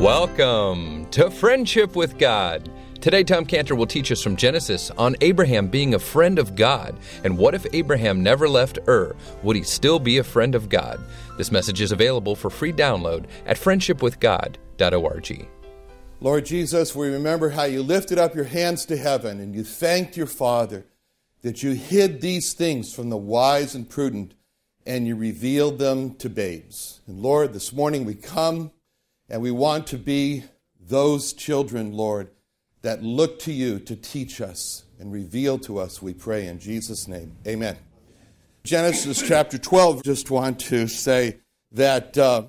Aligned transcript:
Welcome 0.00 1.10
to 1.10 1.30
Friendship 1.30 1.94
with 1.94 2.16
God. 2.16 2.70
Today, 3.02 3.22
Tom 3.22 3.44
Cantor 3.44 3.74
will 3.74 3.86
teach 3.86 4.10
us 4.10 4.22
from 4.22 4.34
Genesis 4.34 4.90
on 4.92 5.14
Abraham 5.20 5.68
being 5.68 5.92
a 5.92 5.98
friend 5.98 6.38
of 6.38 6.56
God. 6.56 6.96
And 7.22 7.36
what 7.36 7.54
if 7.54 7.66
Abraham 7.74 8.22
never 8.22 8.48
left 8.48 8.78
Ur? 8.88 9.14
Would 9.42 9.56
he 9.56 9.62
still 9.62 9.98
be 9.98 10.16
a 10.16 10.24
friend 10.24 10.54
of 10.54 10.70
God? 10.70 10.98
This 11.36 11.52
message 11.52 11.82
is 11.82 11.92
available 11.92 12.34
for 12.34 12.48
free 12.48 12.72
download 12.72 13.26
at 13.44 13.58
friendshipwithgod.org. 13.58 15.48
Lord 16.22 16.46
Jesus, 16.46 16.96
we 16.96 17.08
remember 17.10 17.50
how 17.50 17.64
you 17.64 17.82
lifted 17.82 18.16
up 18.16 18.34
your 18.34 18.44
hands 18.44 18.86
to 18.86 18.96
heaven 18.96 19.38
and 19.38 19.54
you 19.54 19.62
thanked 19.64 20.16
your 20.16 20.26
Father 20.26 20.86
that 21.42 21.62
you 21.62 21.72
hid 21.72 22.22
these 22.22 22.54
things 22.54 22.94
from 22.94 23.10
the 23.10 23.18
wise 23.18 23.74
and 23.74 23.86
prudent 23.86 24.32
and 24.86 25.06
you 25.06 25.14
revealed 25.14 25.78
them 25.78 26.14
to 26.14 26.30
babes. 26.30 27.02
And 27.06 27.20
Lord, 27.20 27.52
this 27.52 27.74
morning 27.74 28.06
we 28.06 28.14
come 28.14 28.72
and 29.30 29.40
we 29.40 29.52
want 29.52 29.86
to 29.88 29.98
be 29.98 30.44
those 30.80 31.32
children, 31.32 31.92
Lord, 31.92 32.30
that 32.82 33.02
look 33.02 33.38
to 33.40 33.52
you 33.52 33.78
to 33.80 33.94
teach 33.94 34.40
us 34.40 34.84
and 34.98 35.12
reveal 35.12 35.58
to 35.60 35.78
us, 35.78 36.02
we 36.02 36.12
pray 36.12 36.46
in 36.46 36.58
Jesus' 36.58 37.06
name. 37.06 37.36
Amen. 37.46 37.76
Genesis 38.64 39.22
chapter 39.22 39.56
12, 39.56 40.02
just 40.02 40.30
want 40.30 40.60
to 40.60 40.86
say 40.88 41.38
that 41.72 42.18
uh, 42.18 42.48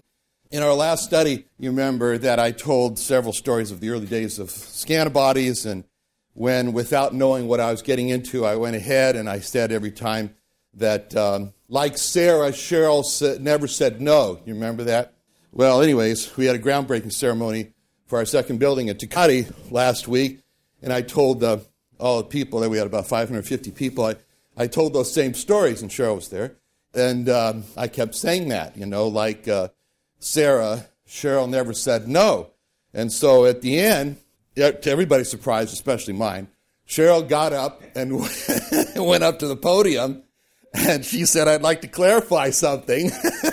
in 0.49 0.63
our 0.63 0.73
last 0.73 1.05
study, 1.05 1.45
you 1.59 1.69
remember 1.69 2.17
that 2.17 2.39
I 2.39 2.51
told 2.51 2.97
several 2.99 3.31
stories 3.31 3.71
of 3.71 3.79
the 3.79 3.89
early 3.89 4.07
days 4.07 4.39
of 4.39 4.49
scantibodies, 4.49 5.65
and 5.65 5.85
when, 6.33 6.73
without 6.73 7.13
knowing 7.13 7.47
what 7.47 7.59
I 7.59 7.71
was 7.71 7.81
getting 7.81 8.09
into, 8.09 8.45
I 8.45 8.55
went 8.55 8.75
ahead 8.75 9.15
and 9.15 9.29
I 9.29 9.39
said 9.39 9.71
every 9.71 9.91
time 9.91 10.35
that, 10.73 11.15
um, 11.15 11.53
like 11.69 11.97
Sarah, 11.97 12.51
Cheryl 12.51 13.39
never 13.39 13.67
said 13.67 14.01
no. 14.01 14.41
You 14.45 14.53
remember 14.53 14.83
that? 14.85 15.13
Well, 15.53 15.81
anyways, 15.81 16.37
we 16.37 16.45
had 16.45 16.55
a 16.55 16.59
groundbreaking 16.59 17.11
ceremony 17.11 17.73
for 18.05 18.19
our 18.19 18.25
second 18.25 18.59
building 18.59 18.87
at 18.89 18.99
Tecate 18.99 19.51
last 19.69 20.07
week, 20.07 20.39
and 20.81 20.93
I 20.93 21.01
told 21.01 21.43
uh, 21.43 21.57
all 21.99 22.19
the 22.19 22.23
people 22.23 22.61
there, 22.61 22.69
we 22.69 22.77
had 22.77 22.87
about 22.87 23.07
550 23.07 23.71
people, 23.71 24.05
I, 24.05 24.15
I 24.55 24.67
told 24.67 24.93
those 24.93 25.13
same 25.13 25.33
stories, 25.33 25.81
and 25.81 25.91
Cheryl 25.91 26.15
was 26.15 26.29
there. 26.29 26.55
And 26.93 27.27
um, 27.27 27.65
I 27.75 27.89
kept 27.89 28.15
saying 28.15 28.47
that, 28.49 28.77
you 28.77 28.85
know, 28.85 29.07
like 29.07 29.47
uh, 29.47 29.69
Sarah, 30.19 30.85
Cheryl 31.05 31.49
never 31.49 31.73
said 31.73 32.07
no. 32.07 32.51
And 32.93 33.11
so 33.11 33.45
at 33.45 33.61
the 33.61 33.79
end, 33.79 34.17
to 34.55 34.89
everybody's 34.89 35.29
surprise, 35.29 35.73
especially 35.73 36.13
mine, 36.13 36.47
Cheryl 36.87 37.27
got 37.27 37.51
up 37.51 37.81
and 37.95 38.19
went 38.95 39.23
up 39.23 39.39
to 39.39 39.47
the 39.47 39.55
podium 39.55 40.23
and 40.73 41.05
she 41.05 41.25
said, 41.25 41.47
I'd 41.47 41.61
like 41.61 41.81
to 41.81 41.87
clarify 41.87 42.49
something. 42.49 43.11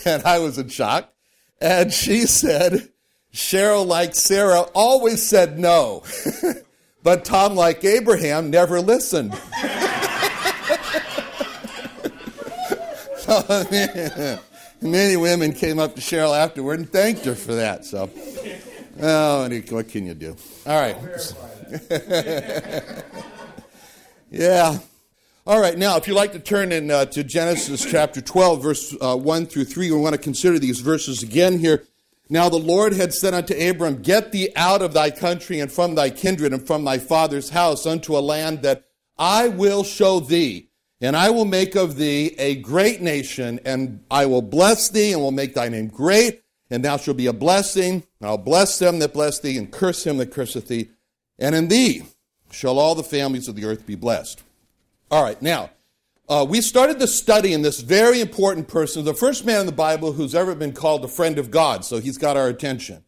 and 0.04 0.22
I 0.24 0.38
was 0.38 0.58
in 0.58 0.68
shock. 0.68 1.12
And 1.60 1.92
she 1.92 2.26
said, 2.26 2.88
Cheryl, 3.32 3.86
like 3.86 4.14
Sarah, 4.14 4.62
always 4.74 5.26
said 5.26 5.58
no. 5.58 6.02
but 7.02 7.24
Tom, 7.24 7.54
like 7.54 7.84
Abraham, 7.84 8.50
never 8.50 8.80
listened. 8.80 9.30
many 14.82 15.16
women 15.16 15.52
came 15.52 15.78
up 15.78 15.94
to 15.94 16.00
Cheryl 16.00 16.36
afterward 16.36 16.80
and 16.80 16.90
thanked 16.90 17.24
her 17.26 17.34
for 17.34 17.54
that. 17.54 17.84
So, 17.84 18.10
oh, 19.00 19.48
what 19.70 19.88
can 19.88 20.06
you 20.06 20.14
do? 20.14 20.36
All 20.66 20.80
right. 20.80 20.96
yeah. 24.30 24.78
All 25.46 25.58
right, 25.58 25.76
now, 25.76 25.96
if 25.96 26.06
you'd 26.06 26.16
like 26.16 26.32
to 26.32 26.38
turn 26.38 26.70
in 26.70 26.90
uh, 26.90 27.06
to 27.06 27.24
Genesis 27.24 27.82
chapter 27.90 28.20
12, 28.20 28.62
verse 28.62 28.96
uh, 29.00 29.16
1 29.16 29.46
through 29.46 29.64
3, 29.64 29.90
we 29.90 29.96
want 29.96 30.12
to 30.12 30.20
consider 30.20 30.58
these 30.58 30.80
verses 30.80 31.22
again 31.22 31.58
here. 31.58 31.82
Now 32.28 32.50
the 32.50 32.58
Lord 32.58 32.92
had 32.92 33.14
said 33.14 33.32
unto 33.32 33.54
Abram, 33.54 34.02
Get 34.02 34.32
thee 34.32 34.50
out 34.54 34.82
of 34.82 34.92
thy 34.92 35.10
country 35.10 35.58
and 35.58 35.72
from 35.72 35.94
thy 35.94 36.10
kindred 36.10 36.52
and 36.52 36.66
from 36.66 36.84
thy 36.84 36.98
father's 36.98 37.48
house 37.48 37.86
unto 37.86 38.18
a 38.18 38.20
land 38.20 38.60
that 38.62 38.84
I 39.16 39.48
will 39.48 39.82
show 39.82 40.20
thee. 40.20 40.68
And 41.00 41.16
I 41.16 41.30
will 41.30 41.46
make 41.46 41.74
of 41.74 41.96
thee 41.96 42.34
a 42.38 42.56
great 42.56 43.00
nation, 43.00 43.60
and 43.64 44.04
I 44.10 44.26
will 44.26 44.42
bless 44.42 44.90
thee, 44.90 45.14
and 45.14 45.22
will 45.22 45.32
make 45.32 45.54
thy 45.54 45.70
name 45.70 45.88
great, 45.88 46.42
and 46.68 46.84
thou 46.84 46.98
shalt 46.98 47.16
be 47.16 47.26
a 47.26 47.32
blessing. 47.32 48.02
And 48.20 48.28
I'll 48.28 48.36
bless 48.36 48.78
them 48.78 48.98
that 48.98 49.14
bless 49.14 49.40
thee, 49.40 49.56
and 49.56 49.72
curse 49.72 50.06
him 50.06 50.18
that 50.18 50.32
curseth 50.32 50.68
thee. 50.68 50.90
And 51.38 51.54
in 51.54 51.68
thee 51.68 52.02
shall 52.50 52.78
all 52.78 52.94
the 52.94 53.02
families 53.02 53.48
of 53.48 53.56
the 53.56 53.64
earth 53.64 53.86
be 53.86 53.94
blessed. 53.94 54.42
All 55.10 55.24
right, 55.24 55.40
now, 55.42 55.70
uh, 56.28 56.46
we 56.48 56.60
started 56.60 57.00
the 57.00 57.08
study 57.08 57.52
in 57.52 57.62
this 57.62 57.80
very 57.80 58.20
important 58.20 58.68
person, 58.68 59.04
the 59.04 59.12
first 59.12 59.44
man 59.44 59.60
in 59.60 59.66
the 59.66 59.72
Bible 59.72 60.12
who's 60.12 60.36
ever 60.36 60.54
been 60.54 60.72
called 60.72 61.04
a 61.04 61.08
friend 61.08 61.36
of 61.36 61.50
God, 61.50 61.84
so 61.84 61.98
he's 61.98 62.16
got 62.16 62.36
our 62.36 62.46
attention. 62.46 63.02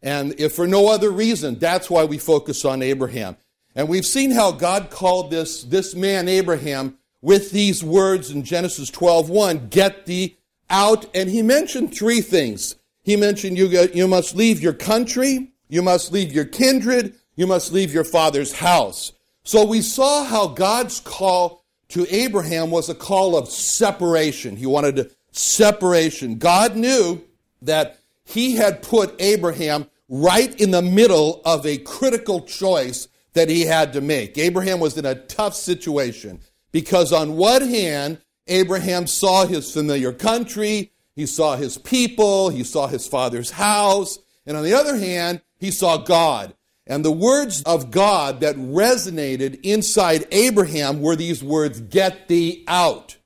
And 0.00 0.34
if 0.40 0.54
for 0.54 0.66
no 0.66 0.88
other 0.88 1.10
reason, 1.10 1.58
that's 1.58 1.90
why 1.90 2.04
we 2.04 2.16
focus 2.16 2.64
on 2.64 2.80
Abraham. 2.80 3.36
And 3.74 3.90
we've 3.90 4.06
seen 4.06 4.30
how 4.30 4.52
God 4.52 4.88
called 4.88 5.30
this, 5.30 5.62
this 5.62 5.94
man, 5.94 6.26
Abraham, 6.26 6.96
with 7.20 7.50
these 7.50 7.84
words 7.84 8.30
in 8.30 8.44
Genesis 8.44 8.90
12:1, 8.90 9.68
get 9.68 10.06
thee 10.06 10.38
out. 10.70 11.04
And 11.14 11.28
he 11.28 11.42
mentioned 11.42 11.94
three 11.94 12.22
things. 12.22 12.76
He 13.02 13.14
mentioned 13.14 13.58
you, 13.58 13.66
you 13.92 14.08
must 14.08 14.34
leave 14.34 14.62
your 14.62 14.72
country, 14.72 15.52
you 15.68 15.82
must 15.82 16.12
leave 16.12 16.32
your 16.32 16.46
kindred, 16.46 17.14
you 17.36 17.46
must 17.46 17.72
leave 17.72 17.92
your 17.92 18.04
father's 18.04 18.54
house. 18.54 19.12
So 19.44 19.64
we 19.66 19.80
saw 19.80 20.24
how 20.24 20.48
God's 20.48 21.00
call 21.00 21.64
to 21.88 22.06
Abraham 22.14 22.70
was 22.70 22.88
a 22.88 22.94
call 22.94 23.36
of 23.36 23.48
separation. 23.48 24.56
He 24.56 24.66
wanted 24.66 25.10
separation. 25.32 26.38
God 26.38 26.76
knew 26.76 27.22
that 27.60 27.98
he 28.24 28.56
had 28.56 28.82
put 28.82 29.14
Abraham 29.20 29.86
right 30.08 30.58
in 30.60 30.70
the 30.70 30.82
middle 30.82 31.42
of 31.44 31.66
a 31.66 31.78
critical 31.78 32.42
choice 32.42 33.08
that 33.32 33.48
he 33.48 33.62
had 33.62 33.92
to 33.94 34.00
make. 34.00 34.38
Abraham 34.38 34.78
was 34.78 34.96
in 34.96 35.06
a 35.06 35.14
tough 35.14 35.54
situation 35.54 36.40
because, 36.70 37.12
on 37.12 37.36
one 37.36 37.68
hand, 37.68 38.18
Abraham 38.46 39.06
saw 39.06 39.46
his 39.46 39.72
familiar 39.72 40.12
country, 40.12 40.92
he 41.14 41.26
saw 41.26 41.56
his 41.56 41.78
people, 41.78 42.50
he 42.50 42.64
saw 42.64 42.86
his 42.86 43.06
father's 43.06 43.50
house, 43.50 44.18
and 44.46 44.56
on 44.56 44.64
the 44.64 44.74
other 44.74 44.96
hand, 44.96 45.40
he 45.58 45.70
saw 45.70 45.96
God. 45.96 46.54
And 46.86 47.04
the 47.04 47.12
words 47.12 47.62
of 47.62 47.90
God 47.90 48.40
that 48.40 48.56
resonated 48.56 49.60
inside 49.62 50.26
Abraham 50.32 51.00
were 51.00 51.16
these 51.16 51.42
words, 51.42 51.80
get 51.80 52.28
thee 52.28 52.64
out. 52.66 53.16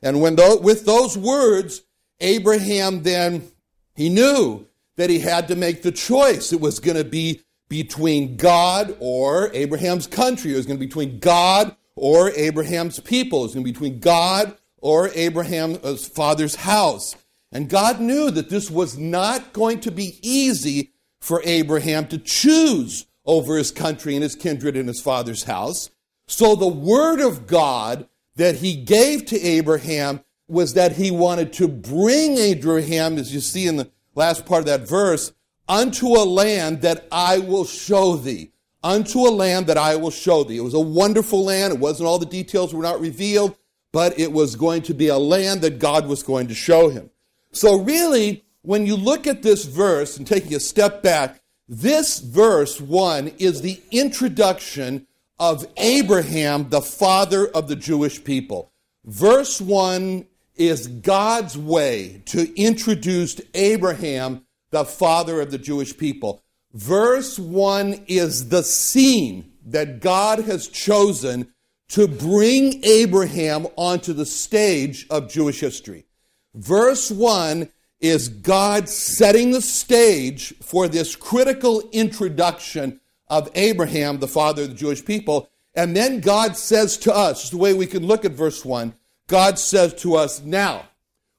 And 0.00 0.20
when 0.20 0.36
with 0.62 0.84
those 0.84 1.16
words, 1.16 1.82
Abraham 2.20 3.02
then, 3.02 3.48
he 3.94 4.08
knew 4.08 4.66
that 4.96 5.10
he 5.10 5.18
had 5.18 5.48
to 5.48 5.56
make 5.56 5.82
the 5.82 5.92
choice. 5.92 6.52
It 6.52 6.60
was 6.60 6.78
going 6.78 6.96
to 6.96 7.04
be 7.04 7.42
between 7.68 8.36
God 8.36 8.96
or 9.00 9.50
Abraham's 9.52 10.06
country. 10.06 10.52
It 10.52 10.56
was 10.56 10.66
going 10.66 10.78
to 10.78 10.80
be 10.80 10.86
between 10.86 11.18
God 11.18 11.76
or 11.94 12.30
Abraham's 12.30 13.00
people. 13.00 13.40
It 13.40 13.42
was 13.42 13.54
going 13.54 13.64
to 13.64 13.68
be 13.68 13.72
between 13.72 13.98
God 14.00 14.56
or 14.78 15.10
Abraham's 15.10 15.78
uh, 15.82 15.96
father's 15.96 16.54
house. 16.54 17.16
And 17.50 17.68
God 17.68 18.00
knew 18.00 18.30
that 18.30 18.48
this 18.48 18.70
was 18.70 18.98
not 18.98 19.52
going 19.52 19.80
to 19.80 19.90
be 19.90 20.18
easy 20.22 20.91
for 21.22 21.40
Abraham 21.44 22.08
to 22.08 22.18
choose 22.18 23.06
over 23.24 23.56
his 23.56 23.70
country 23.70 24.14
and 24.14 24.24
his 24.24 24.34
kindred 24.34 24.76
and 24.76 24.88
his 24.88 25.00
father's 25.00 25.44
house. 25.44 25.88
So 26.26 26.56
the 26.56 26.66
word 26.66 27.20
of 27.20 27.46
God 27.46 28.08
that 28.34 28.56
he 28.56 28.74
gave 28.74 29.26
to 29.26 29.40
Abraham 29.40 30.24
was 30.48 30.74
that 30.74 30.96
he 30.96 31.12
wanted 31.12 31.52
to 31.54 31.68
bring 31.68 32.38
Abraham, 32.38 33.18
as 33.18 33.32
you 33.32 33.38
see 33.38 33.68
in 33.68 33.76
the 33.76 33.88
last 34.16 34.44
part 34.46 34.60
of 34.60 34.66
that 34.66 34.88
verse, 34.88 35.32
unto 35.68 36.08
a 36.08 36.26
land 36.26 36.82
that 36.82 37.06
I 37.12 37.38
will 37.38 37.64
show 37.64 38.16
thee. 38.16 38.50
Unto 38.82 39.20
a 39.20 39.30
land 39.30 39.68
that 39.68 39.78
I 39.78 39.94
will 39.94 40.10
show 40.10 40.42
thee. 40.42 40.56
It 40.56 40.62
was 40.62 40.74
a 40.74 40.80
wonderful 40.80 41.44
land. 41.44 41.72
It 41.72 41.78
wasn't 41.78 42.08
all 42.08 42.18
the 42.18 42.26
details 42.26 42.74
were 42.74 42.82
not 42.82 43.00
revealed, 43.00 43.56
but 43.92 44.18
it 44.18 44.32
was 44.32 44.56
going 44.56 44.82
to 44.82 44.94
be 44.94 45.06
a 45.06 45.18
land 45.18 45.60
that 45.60 45.78
God 45.78 46.08
was 46.08 46.24
going 46.24 46.48
to 46.48 46.54
show 46.54 46.88
him. 46.88 47.10
So 47.52 47.78
really, 47.78 48.44
when 48.62 48.86
you 48.86 48.96
look 48.96 49.26
at 49.26 49.42
this 49.42 49.64
verse 49.64 50.16
and 50.16 50.26
taking 50.26 50.54
a 50.54 50.60
step 50.60 51.02
back, 51.02 51.40
this 51.68 52.18
verse 52.18 52.80
1 52.80 53.28
is 53.38 53.60
the 53.60 53.80
introduction 53.90 55.06
of 55.38 55.66
Abraham, 55.76 56.68
the 56.68 56.80
father 56.80 57.48
of 57.48 57.68
the 57.68 57.76
Jewish 57.76 58.22
people. 58.22 58.72
Verse 59.04 59.60
1 59.60 60.26
is 60.54 60.86
God's 60.86 61.58
way 61.58 62.22
to 62.26 62.54
introduce 62.60 63.40
Abraham, 63.54 64.46
the 64.70 64.84
father 64.84 65.40
of 65.40 65.50
the 65.50 65.58
Jewish 65.58 65.96
people. 65.96 66.42
Verse 66.72 67.38
1 67.38 68.04
is 68.06 68.48
the 68.48 68.62
scene 68.62 69.52
that 69.66 70.00
God 70.00 70.40
has 70.40 70.68
chosen 70.68 71.52
to 71.88 72.06
bring 72.06 72.82
Abraham 72.84 73.66
onto 73.76 74.12
the 74.12 74.26
stage 74.26 75.06
of 75.10 75.30
Jewish 75.30 75.60
history. 75.60 76.06
Verse 76.54 77.10
1 77.10 77.68
is 78.02 78.28
God 78.28 78.88
setting 78.88 79.52
the 79.52 79.62
stage 79.62 80.54
for 80.60 80.88
this 80.88 81.16
critical 81.16 81.88
introduction 81.92 83.00
of 83.28 83.48
Abraham, 83.54 84.18
the 84.18 84.28
father 84.28 84.62
of 84.62 84.68
the 84.68 84.74
Jewish 84.74 85.04
people. 85.04 85.48
And 85.74 85.96
then 85.96 86.20
God 86.20 86.56
says 86.56 86.98
to 86.98 87.14
us, 87.14 87.48
the 87.48 87.56
way 87.56 87.72
we 87.72 87.86
can 87.86 88.06
look 88.06 88.24
at 88.24 88.32
verse 88.32 88.64
1, 88.64 88.92
God 89.28 89.58
says 89.58 89.94
to 90.02 90.16
us, 90.16 90.42
now, 90.42 90.88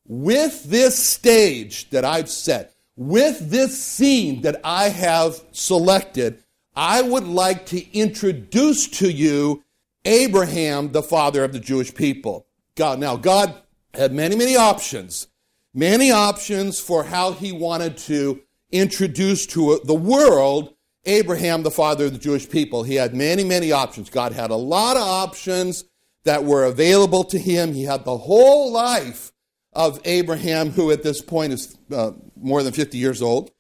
with 0.08 0.64
this 0.64 0.98
stage 0.98 1.90
that 1.92 2.04
I've 2.04 2.30
set, 2.30 2.74
with 2.96 3.52
this 3.52 3.82
scene 3.84 4.42
that 4.42 4.60
I 4.64 4.90
have 4.90 5.44
selected, 5.52 6.44
I 6.76 7.02
would 7.02 7.28
like 7.28 7.68
to 7.68 7.98
introduce 7.98 8.88
to 9.00 9.12
you 9.12 9.64
Abraham, 10.06 10.92
the 10.92 11.04
father 11.04 11.44
of 11.44 11.54
the 11.54 11.60
Jewish 11.60 11.94
people. 11.94 12.48
God, 12.76 13.00
now, 13.00 13.16
God 13.16 13.54
had 13.94 14.12
many, 14.12 14.36
many 14.36 14.56
options, 14.56 15.28
many 15.74 16.12
options 16.12 16.80
for 16.80 17.04
how 17.04 17.32
he 17.32 17.52
wanted 17.52 17.98
to 17.98 18.42
introduce 18.72 19.46
to 19.48 19.80
the 19.84 19.94
world 19.94 20.74
Abraham, 21.06 21.64
the 21.64 21.72
father 21.72 22.06
of 22.06 22.14
the 22.14 22.20
Jewish 22.20 22.50
people. 22.50 22.84
He 22.84 22.96
had 22.96 23.14
many, 23.14 23.44
many 23.44 23.72
options. 23.72 24.10
God 24.10 24.32
had 24.32 24.52
a 24.52 24.56
lot 24.56 24.96
of 24.96 25.04
options 25.04 25.84
that 26.24 26.46
were 26.46 26.64
available 26.64 27.26
to 27.26 27.38
him. 27.38 27.74
He 27.74 27.84
had 27.84 28.06
the 28.06 28.18
whole 28.18 28.72
life 28.72 29.32
of 29.74 30.00
Abraham, 30.06 30.72
who 30.72 30.92
at 30.92 31.04
this 31.04 31.22
point 31.22 31.54
is 31.54 31.78
uh, 31.92 32.12
more 32.38 32.64
than 32.64 32.74
50 32.74 32.98
years 32.98 33.22
old. 33.22 33.52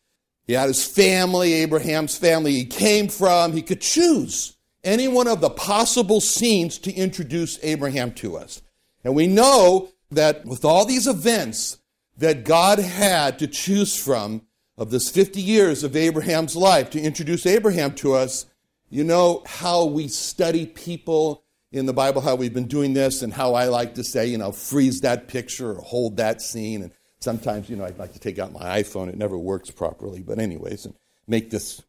He 0.45 0.53
had 0.53 0.67
his 0.67 0.85
family, 0.85 1.53
Abraham's 1.53 2.17
family 2.17 2.53
he 2.53 2.65
came 2.65 3.07
from. 3.07 3.53
He 3.53 3.61
could 3.61 3.81
choose 3.81 4.57
any 4.83 5.07
one 5.07 5.27
of 5.27 5.41
the 5.41 5.49
possible 5.49 6.21
scenes 6.21 6.77
to 6.79 6.93
introduce 6.93 7.59
Abraham 7.63 8.11
to 8.13 8.37
us. 8.37 8.61
And 9.03 9.15
we 9.15 9.27
know 9.27 9.89
that 10.11 10.45
with 10.45 10.63
all 10.63 10.85
these 10.85 11.07
events 11.07 11.77
that 12.17 12.45
God 12.45 12.79
had 12.79 13.39
to 13.39 13.47
choose 13.47 13.95
from 13.95 14.43
of 14.77 14.91
this 14.91 15.09
50 15.09 15.41
years 15.41 15.83
of 15.83 15.95
Abraham's 15.95 16.55
life 16.55 16.89
to 16.91 17.01
introduce 17.01 17.45
Abraham 17.45 17.93
to 17.95 18.13
us, 18.13 18.45
you 18.89 19.03
know 19.03 19.43
how 19.45 19.85
we 19.85 20.07
study 20.07 20.65
people 20.65 21.43
in 21.71 21.87
the 21.87 21.93
Bible, 21.93 22.21
how 22.21 22.35
we've 22.35 22.53
been 22.53 22.67
doing 22.67 22.93
this, 22.93 23.23
and 23.23 23.33
how 23.33 23.55
I 23.55 23.65
like 23.65 23.95
to 23.95 24.03
say, 24.03 24.27
you 24.27 24.37
know, 24.37 24.51
freeze 24.51 25.01
that 25.01 25.27
picture 25.27 25.71
or 25.71 25.81
hold 25.81 26.17
that 26.17 26.41
scene. 26.41 26.83
And 26.83 26.91
sometimes, 27.19 27.69
you 27.69 27.75
know, 27.75 27.85
I'd 27.85 27.97
like 27.97 28.13
to 28.13 28.19
take 28.19 28.37
out 28.37 28.53
my 28.53 28.81
iPhone. 28.81 29.09
It 29.09 29.17
never 29.17 29.37
works 29.37 29.71
properly. 29.71 30.21
But, 30.21 30.37
anyways, 30.37 30.85
and 30.85 30.93
make 31.27 31.49
this, 31.49 31.81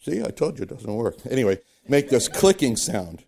see, 0.00 0.22
I 0.22 0.30
told 0.30 0.58
you 0.58 0.64
it 0.64 0.70
doesn't 0.70 0.92
work. 0.92 1.18
Anyway, 1.30 1.60
make 1.86 2.08
this 2.08 2.26
clicking 2.26 2.74
sound. 2.74 3.22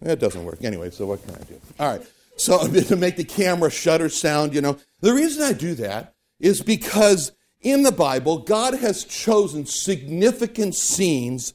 It 0.00 0.18
doesn't 0.18 0.44
work. 0.44 0.64
Anyway, 0.64 0.90
so 0.90 1.06
what 1.06 1.24
can 1.24 1.36
I 1.36 1.44
do? 1.44 1.60
All 1.78 1.88
right. 1.88 2.06
So 2.36 2.66
to 2.82 2.96
make 2.96 3.16
the 3.16 3.24
camera 3.24 3.70
shutter 3.70 4.08
sound, 4.08 4.54
you 4.54 4.60
know, 4.60 4.78
the 5.00 5.12
reason 5.12 5.42
I 5.42 5.52
do 5.52 5.74
that 5.76 6.14
is 6.40 6.60
because 6.60 7.32
in 7.60 7.84
the 7.84 7.92
Bible, 7.92 8.38
God 8.38 8.74
has 8.74 9.04
chosen 9.04 9.66
significant 9.66 10.74
scenes 10.74 11.54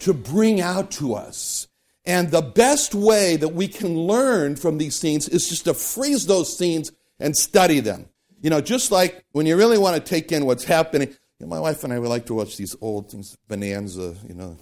to 0.00 0.14
bring 0.14 0.60
out 0.60 0.90
to 0.92 1.14
us. 1.14 1.66
And 2.04 2.30
the 2.30 2.42
best 2.42 2.94
way 2.94 3.36
that 3.36 3.48
we 3.48 3.68
can 3.68 3.94
learn 3.98 4.56
from 4.56 4.78
these 4.78 4.96
scenes 4.96 5.28
is 5.28 5.48
just 5.48 5.64
to 5.64 5.74
freeze 5.74 6.26
those 6.26 6.56
scenes 6.56 6.92
and 7.18 7.36
study 7.36 7.80
them. 7.80 8.08
You 8.40 8.50
know, 8.50 8.60
just 8.60 8.92
like 8.92 9.24
when 9.32 9.46
you 9.46 9.56
really 9.56 9.78
want 9.78 9.96
to 9.96 10.00
take 10.00 10.30
in 10.32 10.46
what's 10.46 10.64
happening. 10.64 11.08
You 11.08 11.46
know, 11.46 11.48
my 11.48 11.60
wife 11.60 11.84
and 11.84 11.92
I 11.92 11.98
would 11.98 12.08
like 12.08 12.26
to 12.26 12.34
watch 12.34 12.56
these 12.56 12.74
old 12.80 13.10
things, 13.10 13.36
Bonanza, 13.48 14.16
you 14.26 14.34
know. 14.34 14.56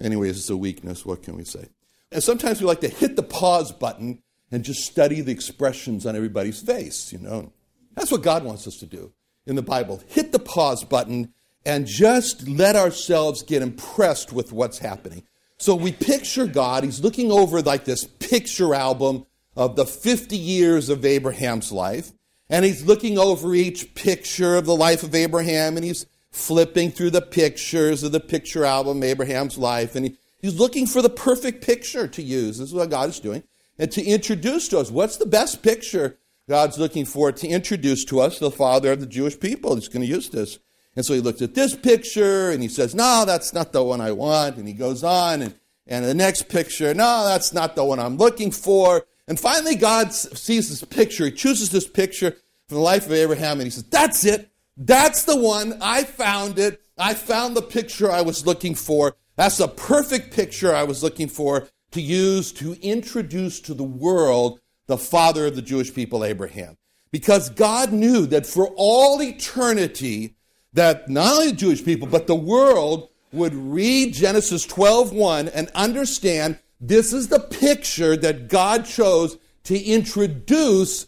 Anyways, 0.00 0.38
it's 0.38 0.50
a 0.50 0.56
weakness. 0.56 1.04
What 1.04 1.22
can 1.22 1.36
we 1.36 1.44
say? 1.44 1.68
And 2.12 2.22
sometimes 2.22 2.60
we 2.60 2.66
like 2.66 2.80
to 2.80 2.88
hit 2.88 3.16
the 3.16 3.22
pause 3.22 3.72
button 3.72 4.22
and 4.50 4.64
just 4.64 4.84
study 4.84 5.20
the 5.20 5.32
expressions 5.32 6.06
on 6.06 6.16
everybody's 6.16 6.60
face, 6.60 7.12
you 7.12 7.18
know. 7.18 7.52
That's 7.94 8.12
what 8.12 8.22
God 8.22 8.44
wants 8.44 8.66
us 8.66 8.76
to 8.78 8.86
do 8.86 9.12
in 9.46 9.56
the 9.56 9.62
Bible. 9.62 10.02
Hit 10.08 10.32
the 10.32 10.38
pause 10.38 10.84
button 10.84 11.32
and 11.64 11.86
just 11.86 12.46
let 12.46 12.76
ourselves 12.76 13.42
get 13.42 13.62
impressed 13.62 14.32
with 14.32 14.52
what's 14.52 14.78
happening. 14.78 15.24
So 15.58 15.74
we 15.74 15.92
picture 15.92 16.46
God, 16.46 16.84
he's 16.84 17.00
looking 17.00 17.32
over 17.32 17.62
like 17.62 17.84
this 17.84 18.04
picture 18.04 18.74
album 18.74 19.26
of 19.56 19.74
the 19.74 19.86
50 19.86 20.36
years 20.36 20.88
of 20.90 21.04
Abraham's 21.04 21.72
life, 21.72 22.12
and 22.50 22.64
he's 22.64 22.84
looking 22.84 23.18
over 23.18 23.54
each 23.54 23.94
picture 23.94 24.56
of 24.56 24.66
the 24.66 24.76
life 24.76 25.02
of 25.02 25.14
Abraham, 25.14 25.76
and 25.76 25.84
he's 25.84 26.06
flipping 26.30 26.90
through 26.90 27.10
the 27.10 27.22
pictures 27.22 28.02
of 28.02 28.12
the 28.12 28.20
picture 28.20 28.64
album, 28.64 29.02
Abraham's 29.02 29.56
life, 29.56 29.96
and 29.96 30.06
he, 30.06 30.16
he's 30.40 30.58
looking 30.58 30.86
for 30.86 31.00
the 31.00 31.08
perfect 31.08 31.64
picture 31.64 32.06
to 32.06 32.22
use. 32.22 32.58
This 32.58 32.68
is 32.68 32.74
what 32.74 32.90
God 32.90 33.08
is 33.08 33.18
doing. 33.18 33.42
And 33.78 33.90
to 33.92 34.04
introduce 34.04 34.68
to 34.68 34.78
us 34.78 34.90
what's 34.90 35.16
the 35.16 35.26
best 35.26 35.62
picture 35.62 36.18
God's 36.48 36.78
looking 36.78 37.04
for 37.04 37.32
to 37.32 37.48
introduce 37.48 38.04
to 38.06 38.20
us 38.20 38.38
the 38.38 38.50
father 38.50 38.92
of 38.92 39.00
the 39.00 39.06
Jewish 39.06 39.38
people. 39.38 39.74
He's 39.74 39.88
going 39.88 40.06
to 40.06 40.12
use 40.12 40.30
this. 40.30 40.58
And 40.94 41.04
so 41.04 41.12
he 41.12 41.20
looks 41.20 41.42
at 41.42 41.54
this 41.54 41.74
picture 41.74 42.50
and 42.50 42.62
he 42.62 42.68
says, 42.68 42.94
No, 42.94 43.24
that's 43.26 43.52
not 43.52 43.72
the 43.72 43.82
one 43.82 44.00
I 44.00 44.12
want. 44.12 44.56
And 44.56 44.66
he 44.66 44.72
goes 44.72 45.04
on 45.04 45.42
and, 45.42 45.54
and 45.86 46.04
the 46.04 46.14
next 46.14 46.48
picture, 46.48 46.94
No, 46.94 47.24
that's 47.26 47.52
not 47.52 47.76
the 47.76 47.84
one 47.84 47.98
I'm 47.98 48.16
looking 48.16 48.50
for. 48.50 49.04
And 49.28 49.38
finally, 49.38 49.74
God 49.74 50.12
sees 50.12 50.70
this 50.70 50.84
picture. 50.84 51.26
He 51.26 51.32
chooses 51.32 51.70
this 51.70 51.86
picture 51.86 52.30
from 52.68 52.76
the 52.76 52.82
life 52.82 53.06
of 53.06 53.12
Abraham 53.12 53.58
and 53.58 53.64
he 53.64 53.70
says, 53.70 53.84
That's 53.84 54.24
it. 54.24 54.50
That's 54.76 55.24
the 55.24 55.36
one. 55.36 55.78
I 55.82 56.04
found 56.04 56.58
it. 56.58 56.80
I 56.96 57.14
found 57.14 57.56
the 57.56 57.62
picture 57.62 58.10
I 58.10 58.22
was 58.22 58.46
looking 58.46 58.74
for. 58.74 59.16
That's 59.36 59.58
the 59.58 59.68
perfect 59.68 60.34
picture 60.34 60.74
I 60.74 60.84
was 60.84 61.02
looking 61.02 61.28
for 61.28 61.68
to 61.96 62.02
use 62.02 62.52
to 62.52 62.74
introduce 62.82 63.58
to 63.60 63.74
the 63.74 63.82
world 63.82 64.60
the 64.86 64.98
father 64.98 65.46
of 65.46 65.56
the 65.56 65.62
Jewish 65.62 65.92
people, 65.92 66.24
Abraham. 66.24 66.76
Because 67.10 67.48
God 67.48 67.90
knew 67.90 68.26
that 68.26 68.46
for 68.46 68.68
all 68.76 69.22
eternity, 69.22 70.36
that 70.74 71.08
not 71.08 71.32
only 71.32 71.50
the 71.50 71.56
Jewish 71.56 71.82
people, 71.82 72.06
but 72.06 72.26
the 72.26 72.34
world 72.34 73.08
would 73.32 73.54
read 73.54 74.12
Genesis 74.12 74.66
12:1 74.66 75.48
and 75.48 75.70
understand 75.74 76.58
this 76.78 77.14
is 77.14 77.28
the 77.28 77.40
picture 77.40 78.14
that 78.14 78.48
God 78.48 78.84
chose 78.84 79.38
to 79.64 79.82
introduce 79.82 81.06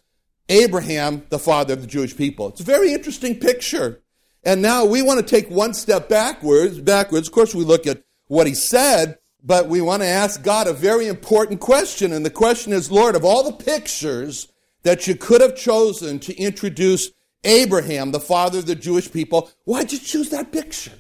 Abraham, 0.48 1.26
the 1.28 1.38
father 1.38 1.74
of 1.74 1.82
the 1.82 1.86
Jewish 1.86 2.16
people. 2.16 2.48
It's 2.48 2.60
a 2.60 2.64
very 2.64 2.94
interesting 2.94 3.38
picture. 3.38 4.00
And 4.42 4.62
now 4.62 4.86
we 4.86 5.02
want 5.02 5.20
to 5.20 5.26
take 5.26 5.50
one 5.50 5.74
step 5.74 6.08
backwards. 6.08 6.80
Backwards, 6.80 7.28
of 7.28 7.34
course, 7.34 7.54
we 7.54 7.64
look 7.64 7.86
at 7.86 8.02
what 8.28 8.46
he 8.46 8.54
said, 8.54 9.18
but 9.42 9.68
we 9.68 9.80
want 9.80 10.02
to 10.02 10.08
ask 10.08 10.42
God 10.42 10.66
a 10.66 10.72
very 10.72 11.06
important 11.06 11.60
question. 11.60 12.12
And 12.12 12.24
the 12.24 12.30
question 12.30 12.72
is, 12.72 12.90
Lord, 12.90 13.14
of 13.14 13.24
all 13.24 13.44
the 13.44 13.52
pictures 13.52 14.48
that 14.82 15.06
you 15.06 15.14
could 15.14 15.40
have 15.40 15.56
chosen 15.56 16.18
to 16.20 16.36
introduce 16.36 17.10
Abraham, 17.44 18.10
the 18.10 18.20
father 18.20 18.58
of 18.58 18.66
the 18.66 18.74
Jewish 18.74 19.10
people, 19.12 19.50
why'd 19.64 19.92
you 19.92 19.98
choose 19.98 20.30
that 20.30 20.52
picture? 20.52 20.92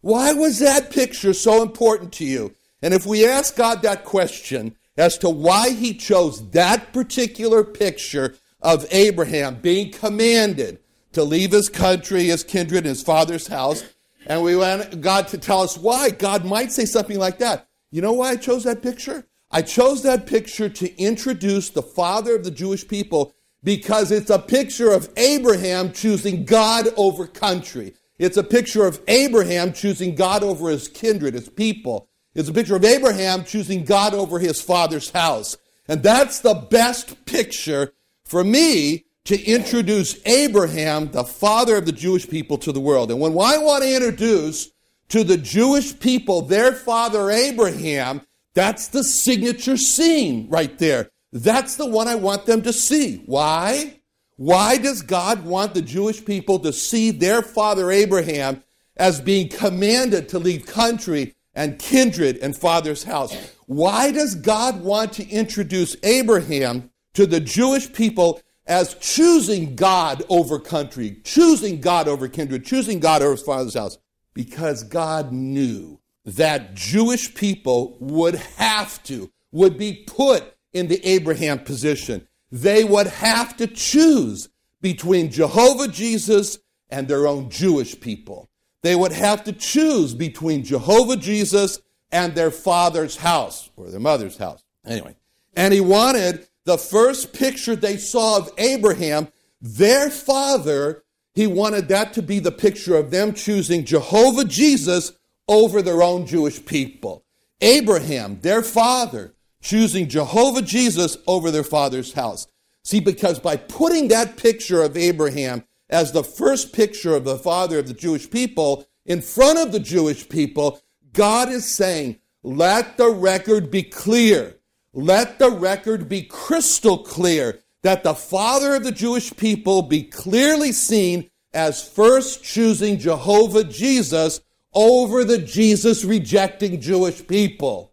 Why 0.00 0.32
was 0.32 0.60
that 0.60 0.90
picture 0.90 1.34
so 1.34 1.62
important 1.62 2.12
to 2.14 2.24
you? 2.24 2.54
And 2.80 2.94
if 2.94 3.04
we 3.04 3.26
ask 3.26 3.56
God 3.56 3.82
that 3.82 4.04
question 4.04 4.76
as 4.96 5.18
to 5.18 5.28
why 5.28 5.70
he 5.70 5.94
chose 5.94 6.50
that 6.50 6.92
particular 6.92 7.64
picture 7.64 8.36
of 8.62 8.86
Abraham 8.90 9.56
being 9.56 9.90
commanded 9.90 10.78
to 11.12 11.24
leave 11.24 11.52
his 11.52 11.68
country, 11.68 12.24
his 12.24 12.44
kindred, 12.44 12.84
his 12.84 13.02
father's 13.02 13.48
house, 13.48 13.84
and 14.26 14.42
we 14.42 14.56
want 14.56 15.00
God 15.00 15.28
to 15.28 15.38
tell 15.38 15.62
us 15.62 15.76
why, 15.76 16.10
God 16.10 16.44
might 16.44 16.72
say 16.72 16.84
something 16.84 17.18
like 17.18 17.38
that. 17.38 17.66
You 17.90 18.02
know 18.02 18.12
why 18.12 18.30
I 18.30 18.36
chose 18.36 18.64
that 18.64 18.82
picture? 18.82 19.26
I 19.50 19.62
chose 19.62 20.02
that 20.02 20.26
picture 20.26 20.68
to 20.68 20.96
introduce 20.96 21.70
the 21.70 21.82
father 21.82 22.36
of 22.36 22.44
the 22.44 22.50
Jewish 22.52 22.86
people 22.86 23.34
because 23.64 24.12
it's 24.12 24.30
a 24.30 24.38
picture 24.38 24.92
of 24.92 25.10
Abraham 25.16 25.92
choosing 25.92 26.44
God 26.44 26.88
over 26.96 27.26
country. 27.26 27.94
It's 28.18 28.36
a 28.36 28.44
picture 28.44 28.86
of 28.86 29.00
Abraham 29.08 29.72
choosing 29.72 30.14
God 30.14 30.44
over 30.44 30.68
his 30.68 30.86
kindred, 30.88 31.34
his 31.34 31.48
people. 31.48 32.08
It's 32.34 32.48
a 32.48 32.52
picture 32.52 32.76
of 32.76 32.84
Abraham 32.84 33.44
choosing 33.44 33.84
God 33.84 34.14
over 34.14 34.38
his 34.38 34.60
father's 34.60 35.10
house. 35.10 35.56
And 35.88 36.02
that's 36.02 36.40
the 36.40 36.54
best 36.54 37.24
picture 37.24 37.92
for 38.24 38.44
me 38.44 39.06
to 39.24 39.42
introduce 39.44 40.24
Abraham, 40.26 41.10
the 41.10 41.24
father 41.24 41.76
of 41.76 41.86
the 41.86 41.92
Jewish 41.92 42.28
people, 42.28 42.56
to 42.58 42.72
the 42.72 42.80
world. 42.80 43.10
And 43.10 43.20
when 43.20 43.32
I 43.32 43.58
want 43.58 43.82
to 43.82 43.94
introduce 43.94 44.70
to 45.10 45.24
the 45.24 45.36
Jewish 45.36 45.98
people 45.98 46.42
their 46.42 46.72
father 46.72 47.30
Abraham, 47.30 48.22
that's 48.54 48.88
the 48.88 49.04
signature 49.04 49.76
scene 49.76 50.48
right 50.48 50.76
there. 50.78 51.10
That's 51.32 51.76
the 51.76 51.86
one 51.86 52.08
I 52.08 52.16
want 52.16 52.46
them 52.46 52.62
to 52.62 52.72
see. 52.72 53.22
Why? 53.26 54.00
Why 54.36 54.78
does 54.78 55.02
God 55.02 55.44
want 55.44 55.74
the 55.74 55.82
Jewish 55.82 56.24
people 56.24 56.58
to 56.60 56.72
see 56.72 57.10
their 57.10 57.42
father 57.42 57.90
Abraham 57.90 58.64
as 58.96 59.20
being 59.20 59.48
commanded 59.48 60.28
to 60.30 60.38
leave 60.38 60.66
country 60.66 61.34
and 61.54 61.78
kindred 61.78 62.38
and 62.38 62.56
father's 62.56 63.04
house? 63.04 63.36
Why 63.66 64.10
does 64.10 64.34
God 64.34 64.82
want 64.82 65.12
to 65.14 65.28
introduce 65.28 65.96
Abraham 66.02 66.90
to 67.14 67.26
the 67.26 67.40
Jewish 67.40 67.92
people 67.92 68.40
as 68.66 68.94
choosing 68.94 69.76
God 69.76 70.24
over 70.28 70.58
country, 70.58 71.20
choosing 71.24 71.80
God 71.80 72.08
over 72.08 72.26
kindred, 72.28 72.64
choosing 72.64 72.98
God 72.98 73.22
over 73.22 73.36
father's 73.36 73.74
house? 73.74 73.98
Because 74.34 74.82
God 74.84 75.32
knew 75.32 76.00
that 76.24 76.74
Jewish 76.74 77.34
people 77.34 77.96
would 78.00 78.36
have 78.36 79.02
to, 79.04 79.30
would 79.52 79.78
be 79.78 80.04
put 80.06 80.54
in 80.72 80.88
the 80.88 81.04
Abraham 81.06 81.58
position. 81.60 82.26
They 82.52 82.84
would 82.84 83.06
have 83.06 83.56
to 83.56 83.66
choose 83.66 84.48
between 84.80 85.30
Jehovah 85.30 85.88
Jesus 85.88 86.58
and 86.88 87.06
their 87.06 87.26
own 87.26 87.50
Jewish 87.50 87.98
people. 88.00 88.48
They 88.82 88.96
would 88.96 89.12
have 89.12 89.44
to 89.44 89.52
choose 89.52 90.14
between 90.14 90.64
Jehovah 90.64 91.16
Jesus 91.16 91.80
and 92.10 92.34
their 92.34 92.50
father's 92.50 93.16
house 93.16 93.70
or 93.76 93.90
their 93.90 94.00
mother's 94.00 94.36
house. 94.36 94.64
Anyway, 94.86 95.14
and 95.54 95.72
he 95.74 95.80
wanted 95.80 96.48
the 96.64 96.78
first 96.78 97.32
picture 97.32 97.76
they 97.76 97.96
saw 97.96 98.38
of 98.38 98.50
Abraham, 98.58 99.28
Their 99.60 100.10
father, 100.10 101.04
he 101.34 101.46
wanted 101.46 101.88
that 101.88 102.12
to 102.14 102.22
be 102.22 102.38
the 102.38 102.52
picture 102.52 102.96
of 102.96 103.10
them 103.10 103.34
choosing 103.34 103.84
Jehovah 103.84 104.44
Jesus 104.44 105.12
over 105.48 105.82
their 105.82 106.02
own 106.02 106.26
Jewish 106.26 106.64
people. 106.64 107.24
Abraham, 107.60 108.40
their 108.40 108.62
father, 108.62 109.34
choosing 109.62 110.08
Jehovah 110.08 110.62
Jesus 110.62 111.16
over 111.26 111.50
their 111.50 111.64
father's 111.64 112.12
house. 112.14 112.46
See, 112.82 113.00
because 113.00 113.38
by 113.38 113.56
putting 113.56 114.08
that 114.08 114.36
picture 114.36 114.82
of 114.82 114.96
Abraham 114.96 115.64
as 115.88 116.12
the 116.12 116.24
first 116.24 116.72
picture 116.72 117.14
of 117.14 117.24
the 117.24 117.38
father 117.38 117.78
of 117.78 117.88
the 117.88 117.94
Jewish 117.94 118.30
people 118.30 118.86
in 119.04 119.20
front 119.20 119.58
of 119.58 119.72
the 119.72 119.80
Jewish 119.80 120.28
people, 120.28 120.80
God 121.12 121.48
is 121.48 121.68
saying, 121.68 122.18
let 122.42 122.96
the 122.96 123.10
record 123.10 123.70
be 123.70 123.82
clear. 123.82 124.56
Let 124.92 125.38
the 125.38 125.50
record 125.50 126.08
be 126.08 126.22
crystal 126.22 126.98
clear 126.98 127.60
that 127.82 128.02
the 128.02 128.14
father 128.14 128.74
of 128.74 128.84
the 128.84 128.92
Jewish 128.92 129.34
people 129.36 129.82
be 129.82 130.02
clearly 130.02 130.72
seen 130.72 131.30
as 131.52 131.86
first 131.86 132.44
choosing 132.44 132.98
Jehovah 132.98 133.64
Jesus 133.64 134.40
over 134.72 135.24
the 135.24 135.38
Jesus 135.38 136.04
rejecting 136.04 136.80
Jewish 136.80 137.26
people. 137.26 137.92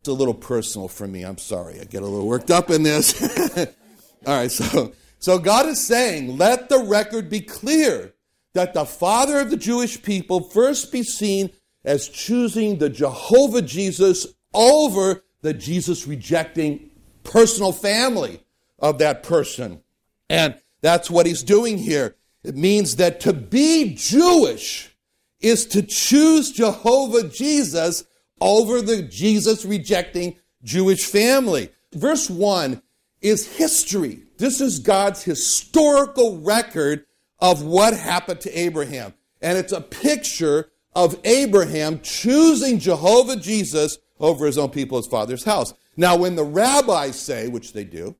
It's 0.00 0.08
a 0.08 0.12
little 0.12 0.34
personal 0.34 0.88
for 0.88 1.06
me. 1.06 1.22
I'm 1.22 1.38
sorry. 1.38 1.80
I 1.80 1.84
get 1.84 2.02
a 2.02 2.06
little 2.06 2.26
worked 2.26 2.50
up 2.50 2.70
in 2.70 2.82
this. 2.82 3.20
All 4.26 4.36
right, 4.36 4.50
so, 4.50 4.92
so 5.18 5.38
God 5.38 5.66
is 5.66 5.84
saying, 5.84 6.36
let 6.36 6.68
the 6.68 6.78
record 6.78 7.28
be 7.28 7.40
clear 7.40 8.14
that 8.52 8.74
the 8.74 8.84
father 8.84 9.40
of 9.40 9.50
the 9.50 9.56
Jewish 9.56 10.02
people 10.02 10.40
first 10.40 10.92
be 10.92 11.02
seen 11.02 11.50
as 11.84 12.08
choosing 12.08 12.78
the 12.78 12.90
Jehovah 12.90 13.62
Jesus 13.62 14.26
over 14.54 15.24
the 15.40 15.54
Jesus 15.54 16.06
rejecting 16.06 16.90
personal 17.24 17.72
family 17.72 18.40
of 18.82 18.98
that 18.98 19.22
person. 19.22 19.80
And 20.28 20.60
that's 20.82 21.10
what 21.10 21.26
he's 21.26 21.42
doing 21.42 21.78
here. 21.78 22.16
It 22.44 22.56
means 22.56 22.96
that 22.96 23.20
to 23.20 23.32
be 23.32 23.94
Jewish 23.94 24.94
is 25.40 25.64
to 25.66 25.82
choose 25.82 26.50
Jehovah 26.50 27.28
Jesus 27.28 28.04
over 28.40 28.82
the 28.82 29.02
Jesus 29.02 29.64
rejecting 29.64 30.36
Jewish 30.62 31.06
family. 31.06 31.70
Verse 31.94 32.28
1 32.28 32.82
is 33.20 33.56
history. 33.56 34.24
This 34.38 34.60
is 34.60 34.80
God's 34.80 35.22
historical 35.22 36.40
record 36.40 37.04
of 37.38 37.62
what 37.62 37.96
happened 37.96 38.40
to 38.40 38.58
Abraham. 38.58 39.14
And 39.40 39.58
it's 39.58 39.72
a 39.72 39.80
picture 39.80 40.70
of 40.94 41.18
Abraham 41.24 42.00
choosing 42.00 42.78
Jehovah 42.78 43.36
Jesus 43.36 43.98
over 44.18 44.46
his 44.46 44.58
own 44.58 44.70
people, 44.70 44.98
his 44.98 45.06
father's 45.06 45.44
house. 45.44 45.74
Now, 45.96 46.16
when 46.16 46.36
the 46.36 46.44
rabbis 46.44 47.18
say, 47.18 47.48
which 47.48 47.72
they 47.72 47.84
do, 47.84 48.16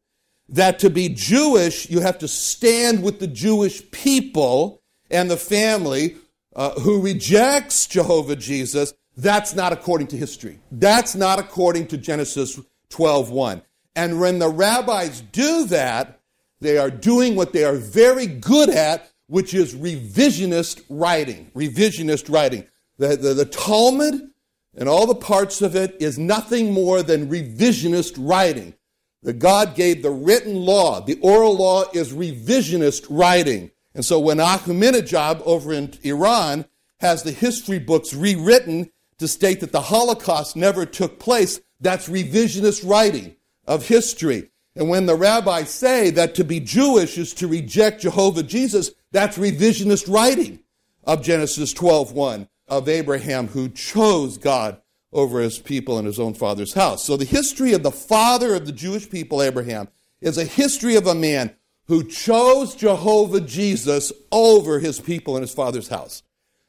that 0.53 0.79
to 0.81 0.91
be 0.91 1.09
Jewish, 1.09 1.91
you 1.91 2.01
have 2.01 2.19
to 2.19 2.29
stand 2.29 3.03
with 3.03 3.19
the 3.19 3.27
Jewish 3.27 3.91
people 3.91 4.83
and 5.11 5.31
the 5.31 5.37
family 5.37 6.17
uh, 6.55 6.79
who 6.81 7.01
rejects 7.01 7.87
Jehovah 7.87 8.37
Jesus, 8.37 8.95
that's 9.17 9.55
not 9.55 9.73
according 9.73 10.09
to 10.09 10.17
history. 10.17 10.59
That's 10.71 11.15
not 11.15 11.39
according 11.39 11.89
to 11.89 11.99
Genesis 11.99 12.61
12:1. 12.91 13.63
And 13.95 14.21
when 14.21 14.39
the 14.39 14.49
rabbis 14.49 15.23
do 15.33 15.67
that, 15.67 16.21
they 16.61 16.79
are 16.79 16.91
doing 16.91 17.35
what 17.35 17.53
they 17.53 17.65
are 17.65 17.77
very 17.77 18.27
good 18.27 18.71
at, 18.71 19.11
which 19.27 19.53
is 19.53 19.75
revisionist 19.75 20.83
writing. 20.89 21.51
Revisionist 21.55 22.33
writing. 22.33 22.67
The, 22.99 23.17
the, 23.17 23.35
the 23.35 23.45
Talmud 23.45 24.31
and 24.77 24.89
all 24.89 25.07
the 25.07 25.15
parts 25.15 25.61
of 25.61 25.75
it 25.77 25.97
is 26.01 26.19
nothing 26.19 26.73
more 26.73 27.03
than 27.03 27.29
revisionist 27.29 28.15
writing. 28.19 28.75
The 29.23 29.33
God 29.33 29.77
gave 29.77 30.03
the 30.03 30.11
written 30.11 30.57
law. 30.57 31.01
The 31.01 31.19
oral 31.21 31.57
law 31.57 31.85
is 31.93 32.13
revisionist 32.13 33.07
writing. 33.09 33.71
And 33.95 34.05
so 34.05 34.19
when 34.19 34.39
Ahmadinejad 34.39 35.43
over 35.45 35.73
in 35.73 35.93
Iran 36.03 36.65
has 37.01 37.23
the 37.23 37.31
history 37.31 37.79
books 37.79 38.13
rewritten 38.13 38.91
to 39.19 39.29
state 39.29 39.61
that 39.61 39.71
the 39.71 39.83
Holocaust 39.83 40.57
never 40.57 40.85
took 40.85 41.21
place, 41.21 41.61
that's 41.81 42.09
revisionist 42.09 42.89
writing 42.89 43.37
of 43.67 43.87
history. 43.87 44.51
And 44.75 44.89
when 44.89 45.07
the 45.07 45.15
rabbis 45.15 45.71
say 45.71 46.11
that 46.11 46.35
to 46.37 46.45
be 46.45 46.59
Jewish 46.59 47.19
is 47.19 47.35
to 47.35 47.47
reject 47.47 48.01
Jehovah 48.01 48.43
Jesus, 48.43 48.91
that's 49.13 49.39
revisionist 49.39 50.13
writing 50.13 50.61
of 51.05 51.23
Genesis 51.23 51.73
12:1 51.75 52.49
of 52.67 52.89
Abraham 52.89 53.49
who 53.49 53.69
chose 53.69 54.39
God 54.39 54.82
over 55.13 55.41
his 55.41 55.59
people 55.59 55.99
in 55.99 56.05
his 56.05 56.19
own 56.19 56.35
father's 56.35 56.73
house. 56.73 57.05
So 57.05 57.17
the 57.17 57.25
history 57.25 57.73
of 57.73 57.83
the 57.83 57.91
father 57.91 58.55
of 58.55 58.67
the 58.67 58.73
Jewish 58.73 59.11
people, 59.11 59.43
Abraham, 59.43 59.89
is 60.21 60.39
a 60.39 60.45
history 60.45 60.97
of 60.97 61.07
a 61.07 61.15
man 61.15 61.55
who 61.87 62.05
chose 62.05 62.75
Jehovah 62.75 63.41
Jesus 63.41 64.13
over 64.31 64.79
his 64.79 65.01
people 65.01 65.37
in 65.37 65.43
his 65.43 65.53
father's 65.53 65.89
house. 65.89 66.23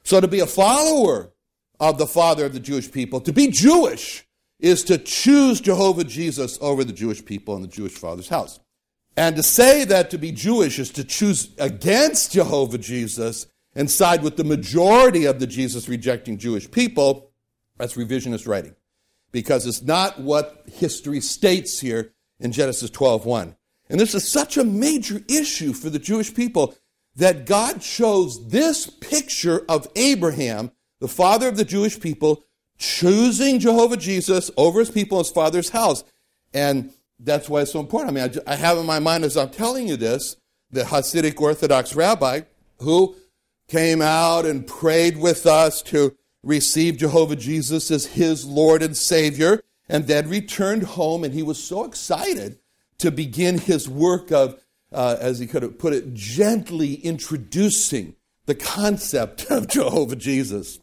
So 0.04 0.20
to 0.20 0.28
be 0.28 0.42
a 0.42 0.48
follower 0.48 1.32
of 1.80 1.98
the 1.98 2.08
father 2.08 2.46
of 2.46 2.54
the 2.54 2.60
Jewish 2.60 2.92
people, 2.92 3.22
to 3.22 3.32
be 3.32 3.48
Jewish, 3.48 4.26
is 4.60 4.84
to 4.86 4.98
choose 4.98 5.62
Jehovah 5.62 6.04
Jesus 6.04 6.58
over 6.62 6.84
the 6.84 6.94
Jewish 6.94 7.24
people 7.24 7.56
in 7.56 7.62
the 7.62 7.68
Jewish 7.68 7.94
father's 7.94 8.30
house. 8.30 8.60
And 9.16 9.36
to 9.36 9.44
say 9.44 9.84
that 9.86 10.10
to 10.12 10.18
be 10.18 10.32
Jewish 10.32 10.80
is 10.80 10.90
to 10.92 11.04
choose 11.04 11.50
against 11.60 12.32
Jehovah 12.32 12.78
Jesus 12.78 13.48
and 13.76 13.90
side 13.90 14.24
with 14.24 14.38
the 14.38 14.44
majority 14.44 15.26
of 15.26 15.40
the 15.40 15.48
Jesus 15.48 15.88
rejecting 15.88 16.38
Jewish 16.38 16.70
people 16.70 17.30
that's 17.77 17.96
revisionist 17.96 18.48
writing 18.48 18.75
because 19.32 19.65
it's 19.65 19.82
not 19.82 20.20
what 20.20 20.63
history 20.72 21.20
states 21.20 21.80
here 21.80 22.13
in 22.39 22.51
Genesis 22.51 22.89
12:1. 22.89 23.56
And 23.89 24.00
this 24.00 24.15
is 24.15 24.30
such 24.30 24.58
a 24.58 24.63
major 24.63 25.22
issue 25.27 25.74
for 25.74 25.89
the 25.89 26.00
Jewish 26.00 26.34
people 26.34 26.75
that 27.15 27.46
God 27.46 27.82
chose 27.82 28.48
this 28.50 28.88
picture 28.88 29.63
of 29.70 29.88
Abraham, 29.96 30.72
the 31.00 31.08
father 31.08 31.48
of 31.48 31.58
the 31.58 31.65
Jewish 31.65 32.00
people, 32.00 32.44
choosing 32.77 33.60
Jehovah 33.60 33.98
Jesus 33.98 34.50
over 34.58 34.80
his 34.80 34.89
people, 34.89 35.20
his 35.20 35.30
father's 35.30 35.70
house. 35.70 36.03
And 36.53 36.92
that's 37.20 37.50
why 37.50 37.62
it's 37.62 37.72
so 37.72 37.80
important. 37.80 38.18
I 38.18 38.27
mean, 38.27 38.42
I, 38.48 38.56
have 38.56 38.77
in 38.77 38.86
my 38.86 39.00
mind 39.00 39.24
as 39.24 39.38
I'm 39.38 39.50
telling 39.50 39.88
you 39.88 39.96
this, 39.96 40.38
the 40.72 40.84
Hasidic 40.84 41.39
Orthodox 41.39 41.96
rabbi 41.96 42.42
who 42.80 43.15
came 43.68 44.01
out 44.01 44.46
and 44.46 44.65
prayed 44.65 45.18
with 45.18 45.46
us 45.46 45.82
to 45.84 46.15
received 46.44 47.00
Jehovah 47.00 47.38
Jesus 47.38 47.90
as 47.90 48.06
his 48.08 48.46
Lord 48.46 48.84
and 48.84 48.96
Savior, 48.96 49.62
and 49.90 50.08
then 50.08 50.30
returned 50.30 50.84
home, 50.84 51.24
and 51.24 51.34
he 51.34 51.44
was 51.44 51.62
so 51.64 51.86
excited 51.86 52.60
to 53.00 53.12
begin 53.12 53.58
his 53.58 53.90
work 53.90 54.32
of, 54.32 54.62
uh, 54.92 55.18
as 55.20 55.40
he 55.40 55.48
could 55.48 55.64
have 55.64 55.80
put 55.80 55.94
it, 55.94 56.14
gently 56.14 56.96
introducing 56.96 58.16
the 58.46 58.56
concept 58.56 59.46
of 59.50 59.68
Jehovah 59.68 60.16
Jesus. 60.16 60.80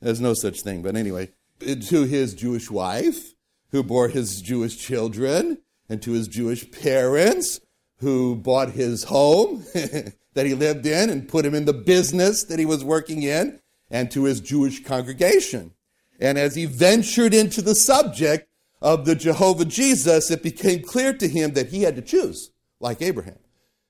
There's 0.00 0.20
no 0.20 0.34
such 0.34 0.62
thing, 0.62 0.82
but 0.82 0.96
anyway, 0.96 1.30
to 1.60 2.04
his 2.04 2.34
Jewish 2.34 2.70
wife, 2.70 3.34
who 3.70 3.82
bore 3.82 4.08
his 4.08 4.40
Jewish 4.40 4.78
children, 4.78 5.58
and 5.88 6.00
to 6.02 6.12
his 6.12 6.28
Jewish 6.28 6.70
parents, 6.70 7.60
who 7.98 8.34
bought 8.34 8.70
his 8.70 9.04
home 9.04 9.64
that 9.74 10.46
he 10.46 10.54
lived 10.54 10.86
in 10.86 11.10
and 11.10 11.28
put 11.28 11.44
him 11.44 11.54
in 11.54 11.66
the 11.66 11.74
business 11.74 12.44
that 12.44 12.58
he 12.58 12.64
was 12.64 12.82
working 12.82 13.22
in 13.22 13.60
and 13.90 14.10
to 14.10 14.24
his 14.24 14.40
Jewish 14.40 14.82
congregation. 14.84 15.72
And 16.20 16.38
as 16.38 16.54
he 16.54 16.66
ventured 16.66 17.34
into 17.34 17.62
the 17.62 17.74
subject 17.74 18.48
of 18.82 19.04
the 19.04 19.14
Jehovah 19.14 19.64
Jesus, 19.64 20.30
it 20.30 20.42
became 20.42 20.82
clear 20.82 21.12
to 21.14 21.28
him 21.28 21.52
that 21.52 21.68
he 21.68 21.82
had 21.82 21.96
to 21.96 22.02
choose, 22.02 22.50
like 22.78 23.02
Abraham, 23.02 23.38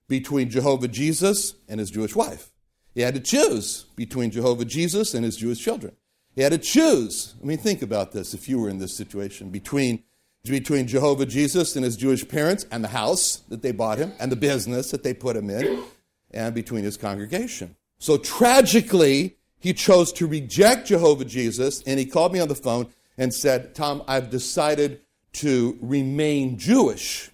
between 0.08 0.50
Jehovah 0.50 0.88
Jesus 0.88 1.54
and 1.68 1.78
his 1.80 1.90
Jewish 1.90 2.16
wife. 2.16 2.50
He 2.94 3.02
had 3.02 3.14
to 3.14 3.20
choose 3.20 3.86
between 3.94 4.30
Jehovah 4.30 4.64
Jesus 4.64 5.14
and 5.14 5.24
his 5.24 5.36
Jewish 5.36 5.62
children. 5.62 5.94
He 6.34 6.42
had 6.42 6.52
to 6.52 6.58
choose. 6.58 7.34
I 7.42 7.46
mean, 7.46 7.58
think 7.58 7.82
about 7.82 8.12
this 8.12 8.34
if 8.34 8.48
you 8.48 8.58
were 8.58 8.68
in 8.68 8.78
this 8.78 8.96
situation 8.96 9.50
between, 9.50 10.02
between 10.44 10.86
Jehovah 10.86 11.26
Jesus 11.26 11.76
and 11.76 11.84
his 11.84 11.96
Jewish 11.96 12.26
parents 12.26 12.66
and 12.70 12.82
the 12.82 12.88
house 12.88 13.38
that 13.48 13.62
they 13.62 13.72
bought 13.72 13.98
him 13.98 14.12
and 14.18 14.30
the 14.32 14.36
business 14.36 14.90
that 14.90 15.02
they 15.02 15.14
put 15.14 15.36
him 15.36 15.50
in, 15.50 15.82
and 16.32 16.54
between 16.54 16.84
his 16.84 16.96
congregation. 16.96 17.74
So 17.98 18.16
tragically, 18.16 19.36
he 19.60 19.74
chose 19.74 20.12
to 20.14 20.26
reject 20.26 20.88
Jehovah 20.88 21.26
Jesus, 21.26 21.82
and 21.86 22.00
he 22.00 22.06
called 22.06 22.32
me 22.32 22.40
on 22.40 22.48
the 22.48 22.54
phone 22.54 22.88
and 23.16 23.32
said, 23.32 23.74
Tom, 23.74 24.02
I've 24.08 24.30
decided 24.30 25.02
to 25.34 25.78
remain 25.80 26.58
Jewish. 26.58 27.30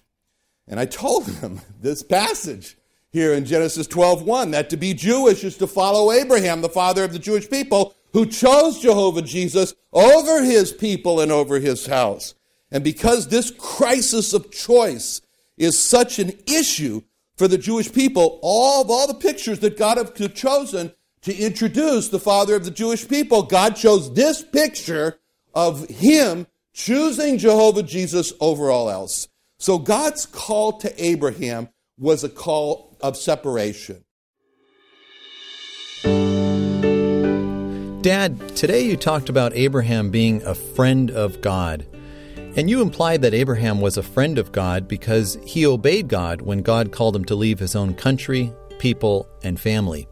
And 0.67 0.79
I 0.79 0.85
told 0.85 1.27
him 1.27 1.61
this 1.81 2.03
passage 2.03 2.77
here 3.11 3.33
in 3.33 3.45
Genesis 3.45 3.87
12:1 3.87 4.51
that 4.51 4.69
to 4.69 4.77
be 4.77 4.93
Jewish 4.93 5.43
is 5.43 5.57
to 5.57 5.67
follow 5.67 6.11
Abraham, 6.11 6.61
the 6.61 6.69
father 6.69 7.03
of 7.03 7.13
the 7.13 7.19
Jewish 7.19 7.49
people, 7.49 7.95
who 8.13 8.25
chose 8.25 8.79
Jehovah 8.79 9.21
Jesus 9.21 9.73
over 9.93 10.43
his 10.43 10.71
people 10.73 11.21
and 11.21 11.31
over 11.31 11.59
his 11.59 11.87
house. 11.87 12.35
And 12.69 12.83
because 12.83 13.27
this 13.27 13.51
crisis 13.51 14.33
of 14.33 14.51
choice 14.51 15.21
is 15.57 15.79
such 15.79 16.19
an 16.19 16.33
issue 16.45 17.01
for 17.37 17.47
the 17.47 17.57
Jewish 17.57 17.91
people, 17.91 18.39
all 18.41 18.81
of 18.81 18.89
all 18.89 19.07
the 19.07 19.13
pictures 19.13 19.59
that 19.59 19.77
God 19.77 19.97
have 19.97 20.13
chosen 20.33 20.91
to 21.27 21.35
introduce 21.35 22.07
the 22.07 22.21
father 22.21 22.55
of 22.55 22.63
the 22.63 22.71
Jewish 22.71 23.05
people. 23.05 23.43
God 23.43 23.75
chose 23.75 24.13
this 24.13 24.41
picture 24.41 25.19
of 25.53 25.85
him 25.89 26.47
choosing 26.73 27.37
Jehovah 27.37 27.83
Jesus 27.83 28.31
over 28.39 28.71
all 28.71 28.89
else. 28.89 29.27
So 29.59 29.77
God's 29.77 30.25
call 30.25 30.79
to 30.79 31.03
Abraham 31.03 31.67
was 31.99 32.23
a 32.23 32.29
call 32.29 32.95
of 33.01 33.17
separation. 33.17 34.05
Dad, 38.03 38.55
today 38.55 38.83
you 38.85 38.95
talked 38.95 39.27
about 39.27 39.53
Abraham 39.53 40.09
being 40.09 40.41
a 40.43 40.55
friend 40.55 41.11
of 41.11 41.41
God. 41.41 41.85
And 42.55 42.69
you 42.69 42.81
implied 42.81 43.21
that 43.23 43.33
Abraham 43.33 43.81
was 43.81 43.97
a 43.97 44.03
friend 44.03 44.37
of 44.37 44.53
God 44.53 44.87
because 44.87 45.37
he 45.43 45.65
obeyed 45.65 46.07
God 46.07 46.41
when 46.41 46.59
God 46.59 46.93
called 46.93 47.17
him 47.17 47.25
to 47.25 47.35
leave 47.35 47.59
his 47.59 47.75
own 47.75 47.95
country, 47.95 48.53
people, 48.79 49.27
and 49.43 49.59
family. 49.59 50.07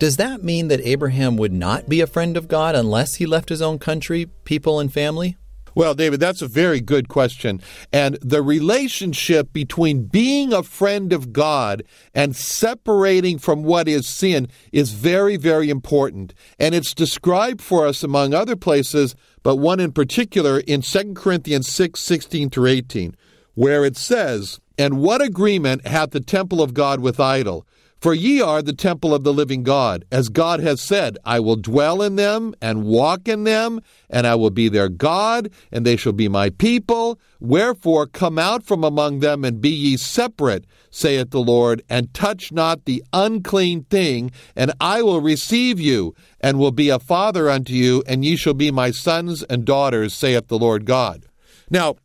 Does 0.00 0.16
that 0.16 0.42
mean 0.42 0.68
that 0.68 0.80
Abraham 0.80 1.36
would 1.36 1.52
not 1.52 1.86
be 1.86 2.00
a 2.00 2.06
friend 2.06 2.38
of 2.38 2.48
God 2.48 2.74
unless 2.74 3.16
he 3.16 3.26
left 3.26 3.50
his 3.50 3.60
own 3.60 3.78
country, 3.78 4.24
people, 4.44 4.80
and 4.80 4.90
family? 4.90 5.36
Well, 5.74 5.92
David, 5.92 6.20
that's 6.20 6.40
a 6.40 6.48
very 6.48 6.80
good 6.80 7.10
question. 7.10 7.60
And 7.92 8.16
the 8.22 8.40
relationship 8.40 9.52
between 9.52 10.06
being 10.06 10.54
a 10.54 10.62
friend 10.62 11.12
of 11.12 11.34
God 11.34 11.82
and 12.14 12.34
separating 12.34 13.36
from 13.36 13.62
what 13.62 13.88
is 13.88 14.08
sin 14.08 14.48
is 14.72 14.92
very, 14.92 15.36
very 15.36 15.68
important. 15.68 16.32
And 16.58 16.74
it's 16.74 16.94
described 16.94 17.60
for 17.60 17.86
us 17.86 18.02
among 18.02 18.32
other 18.32 18.56
places, 18.56 19.14
but 19.42 19.56
one 19.56 19.80
in 19.80 19.92
particular 19.92 20.60
in 20.60 20.80
2 20.80 21.12
Corinthians 21.12 21.68
6 21.68 22.00
16 22.00 22.48
through 22.48 22.68
18, 22.68 23.14
where 23.52 23.84
it 23.84 23.98
says, 23.98 24.60
And 24.78 25.02
what 25.02 25.20
agreement 25.20 25.86
hath 25.86 26.12
the 26.12 26.20
temple 26.20 26.62
of 26.62 26.72
God 26.72 27.00
with 27.00 27.20
idol? 27.20 27.66
For 28.00 28.14
ye 28.14 28.40
are 28.40 28.62
the 28.62 28.72
temple 28.72 29.14
of 29.14 29.24
the 29.24 29.32
living 29.32 29.62
God. 29.62 30.06
As 30.10 30.30
God 30.30 30.60
has 30.60 30.80
said, 30.80 31.18
I 31.22 31.38
will 31.38 31.56
dwell 31.56 32.00
in 32.00 32.16
them 32.16 32.54
and 32.62 32.84
walk 32.84 33.28
in 33.28 33.44
them, 33.44 33.80
and 34.08 34.26
I 34.26 34.36
will 34.36 34.50
be 34.50 34.70
their 34.70 34.88
God, 34.88 35.50
and 35.70 35.84
they 35.84 35.96
shall 35.96 36.14
be 36.14 36.26
my 36.26 36.48
people. 36.48 37.20
Wherefore 37.40 38.06
come 38.06 38.38
out 38.38 38.62
from 38.62 38.84
among 38.84 39.20
them 39.20 39.44
and 39.44 39.60
be 39.60 39.68
ye 39.68 39.98
separate, 39.98 40.64
saith 40.90 41.30
the 41.30 41.42
Lord, 41.42 41.82
and 41.90 42.14
touch 42.14 42.50
not 42.52 42.86
the 42.86 43.04
unclean 43.12 43.84
thing, 43.84 44.30
and 44.56 44.72
I 44.80 45.02
will 45.02 45.20
receive 45.20 45.78
you, 45.78 46.14
and 46.40 46.58
will 46.58 46.72
be 46.72 46.88
a 46.88 46.98
father 46.98 47.50
unto 47.50 47.74
you, 47.74 48.02
and 48.06 48.24
ye 48.24 48.36
shall 48.36 48.54
be 48.54 48.70
my 48.70 48.92
sons 48.92 49.42
and 49.42 49.66
daughters, 49.66 50.14
saith 50.14 50.48
the 50.48 50.58
Lord 50.58 50.86
God. 50.86 51.26
Now, 51.68 51.96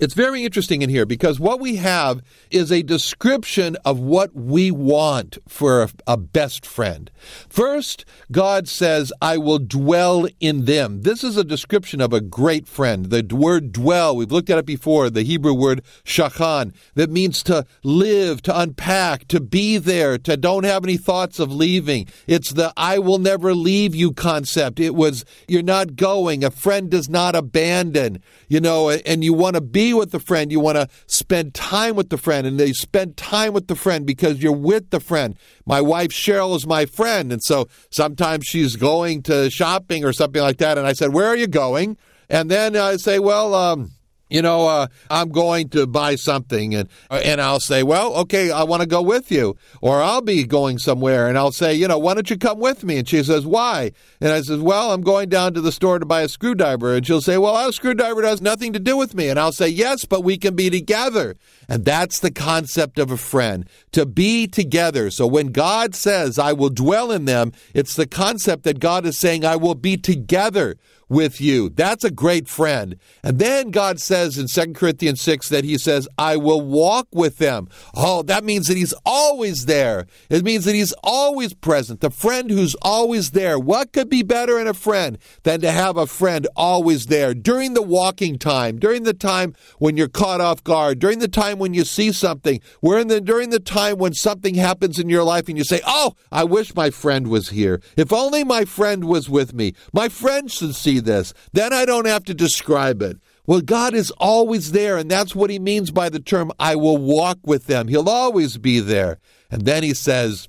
it's 0.00 0.14
very 0.14 0.44
interesting 0.44 0.80
in 0.80 0.88
here 0.88 1.04
because 1.04 1.38
what 1.38 1.60
we 1.60 1.76
have 1.76 2.22
is 2.50 2.72
a 2.72 2.82
description 2.82 3.76
of 3.84 3.98
what 3.98 4.34
we 4.34 4.70
want 4.70 5.36
for 5.46 5.86
a, 6.06 6.16
best 6.16 6.64
friend. 6.64 7.10
First, 7.48 8.04
God 8.30 8.68
says, 8.68 9.12
I 9.20 9.36
will 9.36 9.58
dwell 9.58 10.26
in 10.38 10.64
them. 10.64 11.02
This 11.02 11.22
is 11.24 11.36
a 11.36 11.44
description 11.44 12.00
of 12.00 12.12
a 12.12 12.20
great 12.20 12.66
friend. 12.68 13.06
The 13.06 13.22
word 13.34 13.72
dwell, 13.72 14.16
we've 14.16 14.32
looked 14.32 14.48
at 14.48 14.58
it 14.58 14.66
before, 14.66 15.10
the 15.10 15.22
Hebrew 15.22 15.54
word 15.54 15.82
shachan, 16.04 16.72
that 16.94 17.10
means 17.10 17.42
to 17.44 17.66
live, 17.82 18.42
to 18.42 18.58
unpack, 18.58 19.28
to 19.28 19.40
be 19.40 19.76
there, 19.76 20.18
to 20.18 20.36
don't 20.36 20.64
have 20.64 20.84
any 20.84 20.96
thoughts 20.96 21.38
of 21.38 21.52
leaving. 21.52 22.06
It's 22.26 22.50
the 22.50 22.72
I 22.76 22.98
will 22.98 23.18
never 23.18 23.54
leave 23.54 23.94
you 23.94 24.12
concept. 24.12 24.80
It 24.80 24.94
was, 24.94 25.24
you're 25.48 25.62
not 25.62 25.96
going. 25.96 26.44
A 26.44 26.50
friend 26.50 26.90
does 26.90 27.08
not 27.08 27.34
abandon, 27.34 28.22
you 28.48 28.60
know, 28.60 28.90
and 28.90 29.24
you 29.24 29.34
want 29.34 29.56
to 29.56 29.60
be 29.60 29.89
with 29.94 30.10
the 30.10 30.20
friend, 30.20 30.50
you 30.50 30.60
want 30.60 30.76
to 30.76 30.88
spend 31.06 31.54
time 31.54 31.96
with 31.96 32.10
the 32.10 32.18
friend, 32.18 32.46
and 32.46 32.58
they 32.58 32.72
spend 32.72 33.16
time 33.16 33.52
with 33.52 33.68
the 33.68 33.76
friend 33.76 34.06
because 34.06 34.42
you're 34.42 34.52
with 34.52 34.90
the 34.90 35.00
friend. 35.00 35.36
My 35.66 35.80
wife 35.80 36.10
Cheryl 36.10 36.56
is 36.56 36.66
my 36.66 36.86
friend, 36.86 37.32
and 37.32 37.42
so 37.42 37.68
sometimes 37.90 38.46
she's 38.46 38.76
going 38.76 39.22
to 39.24 39.50
shopping 39.50 40.04
or 40.04 40.12
something 40.12 40.42
like 40.42 40.58
that, 40.58 40.78
and 40.78 40.86
I 40.86 40.92
said, 40.92 41.12
"Where 41.12 41.26
are 41.26 41.36
you 41.36 41.46
going?" 41.46 41.96
And 42.28 42.50
then 42.50 42.76
I 42.76 42.96
say, 42.96 43.18
"Well, 43.18 43.54
um, 43.54 43.90
you 44.30 44.42
know, 44.42 44.66
uh, 44.66 44.86
I'm 45.10 45.30
going 45.30 45.68
to 45.70 45.86
buy 45.86 46.14
something, 46.14 46.74
and 46.74 46.88
and 47.10 47.40
I'll 47.40 47.60
say, 47.60 47.82
well, 47.82 48.14
okay, 48.14 48.50
I 48.50 48.62
want 48.62 48.80
to 48.82 48.88
go 48.88 49.02
with 49.02 49.30
you, 49.30 49.56
or 49.80 50.00
I'll 50.00 50.22
be 50.22 50.44
going 50.44 50.78
somewhere, 50.78 51.28
and 51.28 51.36
I'll 51.36 51.52
say, 51.52 51.74
you 51.74 51.88
know, 51.88 51.98
why 51.98 52.14
don't 52.14 52.30
you 52.30 52.38
come 52.38 52.60
with 52.60 52.84
me? 52.84 52.98
And 52.98 53.08
she 53.08 53.22
says, 53.22 53.44
why? 53.44 53.92
And 54.20 54.32
I 54.32 54.40
says, 54.40 54.60
well, 54.60 54.92
I'm 54.92 55.02
going 55.02 55.28
down 55.28 55.54
to 55.54 55.60
the 55.60 55.72
store 55.72 55.98
to 55.98 56.06
buy 56.06 56.22
a 56.22 56.28
screwdriver, 56.28 56.94
and 56.94 57.06
she'll 57.06 57.20
say, 57.20 57.38
well, 57.38 57.68
a 57.68 57.72
screwdriver 57.72 58.22
has 58.22 58.40
nothing 58.40 58.72
to 58.72 58.78
do 58.78 58.96
with 58.96 59.14
me, 59.14 59.28
and 59.28 59.38
I'll 59.38 59.52
say, 59.52 59.68
yes, 59.68 60.04
but 60.04 60.22
we 60.22 60.38
can 60.38 60.54
be 60.54 60.70
together, 60.70 61.36
and 61.68 61.84
that's 61.84 62.20
the 62.20 62.30
concept 62.30 62.98
of 62.98 63.10
a 63.10 63.16
friend 63.16 63.68
to 63.92 64.06
be 64.06 64.46
together. 64.46 65.10
So 65.10 65.26
when 65.26 65.48
God 65.48 65.94
says, 65.94 66.38
I 66.38 66.52
will 66.52 66.70
dwell 66.70 67.10
in 67.10 67.24
them, 67.24 67.52
it's 67.74 67.96
the 67.96 68.06
concept 68.06 68.62
that 68.64 68.78
God 68.80 69.04
is 69.06 69.18
saying, 69.18 69.44
I 69.44 69.56
will 69.56 69.74
be 69.74 69.96
together 69.96 70.76
with 71.10 71.40
you. 71.40 71.68
That's 71.68 72.04
a 72.04 72.10
great 72.10 72.48
friend. 72.48 72.96
And 73.22 73.38
then 73.38 73.70
God 73.70 74.00
says 74.00 74.38
in 74.38 74.46
2 74.46 74.72
Corinthians 74.72 75.20
6 75.20 75.48
that 75.50 75.64
he 75.64 75.76
says, 75.76 76.08
I 76.16 76.36
will 76.36 76.62
walk 76.62 77.08
with 77.12 77.38
them. 77.38 77.68
Oh, 77.94 78.22
that 78.22 78.44
means 78.44 78.68
that 78.68 78.76
he's 78.76 78.94
always 79.04 79.66
there. 79.66 80.06
It 80.30 80.44
means 80.44 80.64
that 80.64 80.74
he's 80.74 80.94
always 81.02 81.52
present. 81.52 82.00
The 82.00 82.10
friend 82.10 82.50
who's 82.50 82.76
always 82.80 83.32
there. 83.32 83.58
What 83.58 83.92
could 83.92 84.08
be 84.08 84.22
better 84.22 84.58
in 84.58 84.68
a 84.68 84.74
friend 84.74 85.18
than 85.42 85.60
to 85.62 85.72
have 85.72 85.96
a 85.96 86.06
friend 86.06 86.46
always 86.54 87.06
there 87.06 87.34
during 87.34 87.74
the 87.74 87.82
walking 87.82 88.38
time, 88.38 88.78
during 88.78 89.02
the 89.02 89.12
time 89.12 89.54
when 89.78 89.96
you're 89.96 90.08
caught 90.08 90.40
off 90.40 90.62
guard, 90.62 91.00
during 91.00 91.18
the 91.18 91.28
time 91.28 91.58
when 91.58 91.74
you 91.74 91.84
see 91.84 92.12
something, 92.12 92.60
where 92.80 93.04
the, 93.04 93.20
during 93.20 93.50
the 93.50 93.58
time 93.58 93.98
when 93.98 94.14
something 94.14 94.54
happens 94.54 94.98
in 94.98 95.08
your 95.08 95.24
life 95.24 95.48
and 95.48 95.58
you 95.58 95.64
say, 95.64 95.80
Oh, 95.84 96.14
I 96.30 96.44
wish 96.44 96.74
my 96.76 96.90
friend 96.90 97.26
was 97.26 97.48
here. 97.48 97.82
If 97.96 98.12
only 98.12 98.44
my 98.44 98.64
friend 98.64 99.04
was 99.04 99.28
with 99.28 99.52
me. 99.52 99.74
My 99.92 100.08
friend 100.08 100.48
should 100.50 100.76
see 100.76 100.99
this. 101.00 101.32
Then 101.52 101.72
I 101.72 101.84
don't 101.84 102.06
have 102.06 102.24
to 102.24 102.34
describe 102.34 103.02
it. 103.02 103.18
Well, 103.46 103.60
God 103.60 103.94
is 103.94 104.10
always 104.12 104.72
there, 104.72 104.96
and 104.96 105.10
that's 105.10 105.34
what 105.34 105.50
he 105.50 105.58
means 105.58 105.90
by 105.90 106.08
the 106.08 106.20
term, 106.20 106.52
I 106.60 106.76
will 106.76 106.98
walk 106.98 107.38
with 107.44 107.66
them. 107.66 107.88
He'll 107.88 108.08
always 108.08 108.58
be 108.58 108.80
there. 108.80 109.18
And 109.50 109.64
then 109.64 109.82
he 109.82 109.94
says, 109.94 110.48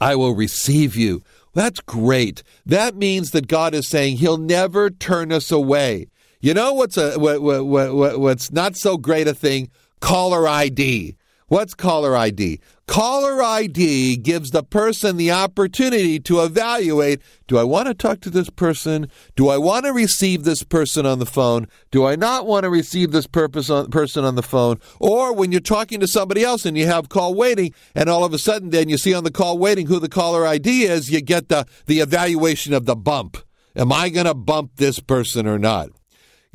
I 0.00 0.16
will 0.16 0.34
receive 0.34 0.96
you. 0.96 1.22
That's 1.54 1.80
great. 1.80 2.42
That 2.64 2.96
means 2.96 3.30
that 3.30 3.48
God 3.48 3.74
is 3.74 3.88
saying 3.88 4.16
he'll 4.16 4.38
never 4.38 4.90
turn 4.90 5.32
us 5.32 5.50
away. 5.50 6.08
You 6.40 6.54
know 6.54 6.72
what's 6.72 6.96
a 6.96 7.18
what, 7.18 7.42
what, 7.42 7.66
what, 7.66 8.18
what's 8.18 8.50
not 8.50 8.76
so 8.76 8.96
great 8.96 9.28
a 9.28 9.34
thing? 9.34 9.70
Caller 10.00 10.48
ID. 10.48 11.16
What's 11.48 11.74
caller 11.74 12.16
ID? 12.16 12.60
Caller 12.90 13.40
ID 13.40 14.16
gives 14.16 14.50
the 14.50 14.64
person 14.64 15.16
the 15.16 15.30
opportunity 15.30 16.18
to 16.18 16.40
evaluate 16.40 17.22
do 17.46 17.56
I 17.56 17.62
want 17.62 17.86
to 17.86 17.94
talk 17.94 18.20
to 18.22 18.30
this 18.30 18.50
person? 18.50 19.08
Do 19.36 19.48
I 19.48 19.58
want 19.58 19.84
to 19.84 19.92
receive 19.92 20.42
this 20.42 20.64
person 20.64 21.06
on 21.06 21.20
the 21.20 21.24
phone? 21.24 21.68
Do 21.92 22.04
I 22.04 22.16
not 22.16 22.48
want 22.48 22.64
to 22.64 22.68
receive 22.68 23.12
this 23.12 23.28
person 23.28 24.24
on 24.24 24.34
the 24.34 24.42
phone? 24.42 24.80
Or 24.98 25.32
when 25.32 25.52
you're 25.52 25.60
talking 25.60 26.00
to 26.00 26.08
somebody 26.08 26.42
else 26.42 26.66
and 26.66 26.76
you 26.76 26.86
have 26.86 27.08
call 27.08 27.32
waiting, 27.32 27.72
and 27.94 28.10
all 28.10 28.24
of 28.24 28.34
a 28.34 28.40
sudden 28.40 28.70
then 28.70 28.88
you 28.88 28.98
see 28.98 29.14
on 29.14 29.22
the 29.22 29.30
call 29.30 29.56
waiting 29.56 29.86
who 29.86 30.00
the 30.00 30.08
caller 30.08 30.44
ID 30.44 30.82
is, 30.82 31.12
you 31.12 31.20
get 31.20 31.48
the, 31.48 31.66
the 31.86 32.00
evaluation 32.00 32.74
of 32.74 32.86
the 32.86 32.96
bump. 32.96 33.36
Am 33.76 33.92
I 33.92 34.08
going 34.08 34.26
to 34.26 34.34
bump 34.34 34.72
this 34.78 34.98
person 34.98 35.46
or 35.46 35.60
not? 35.60 35.90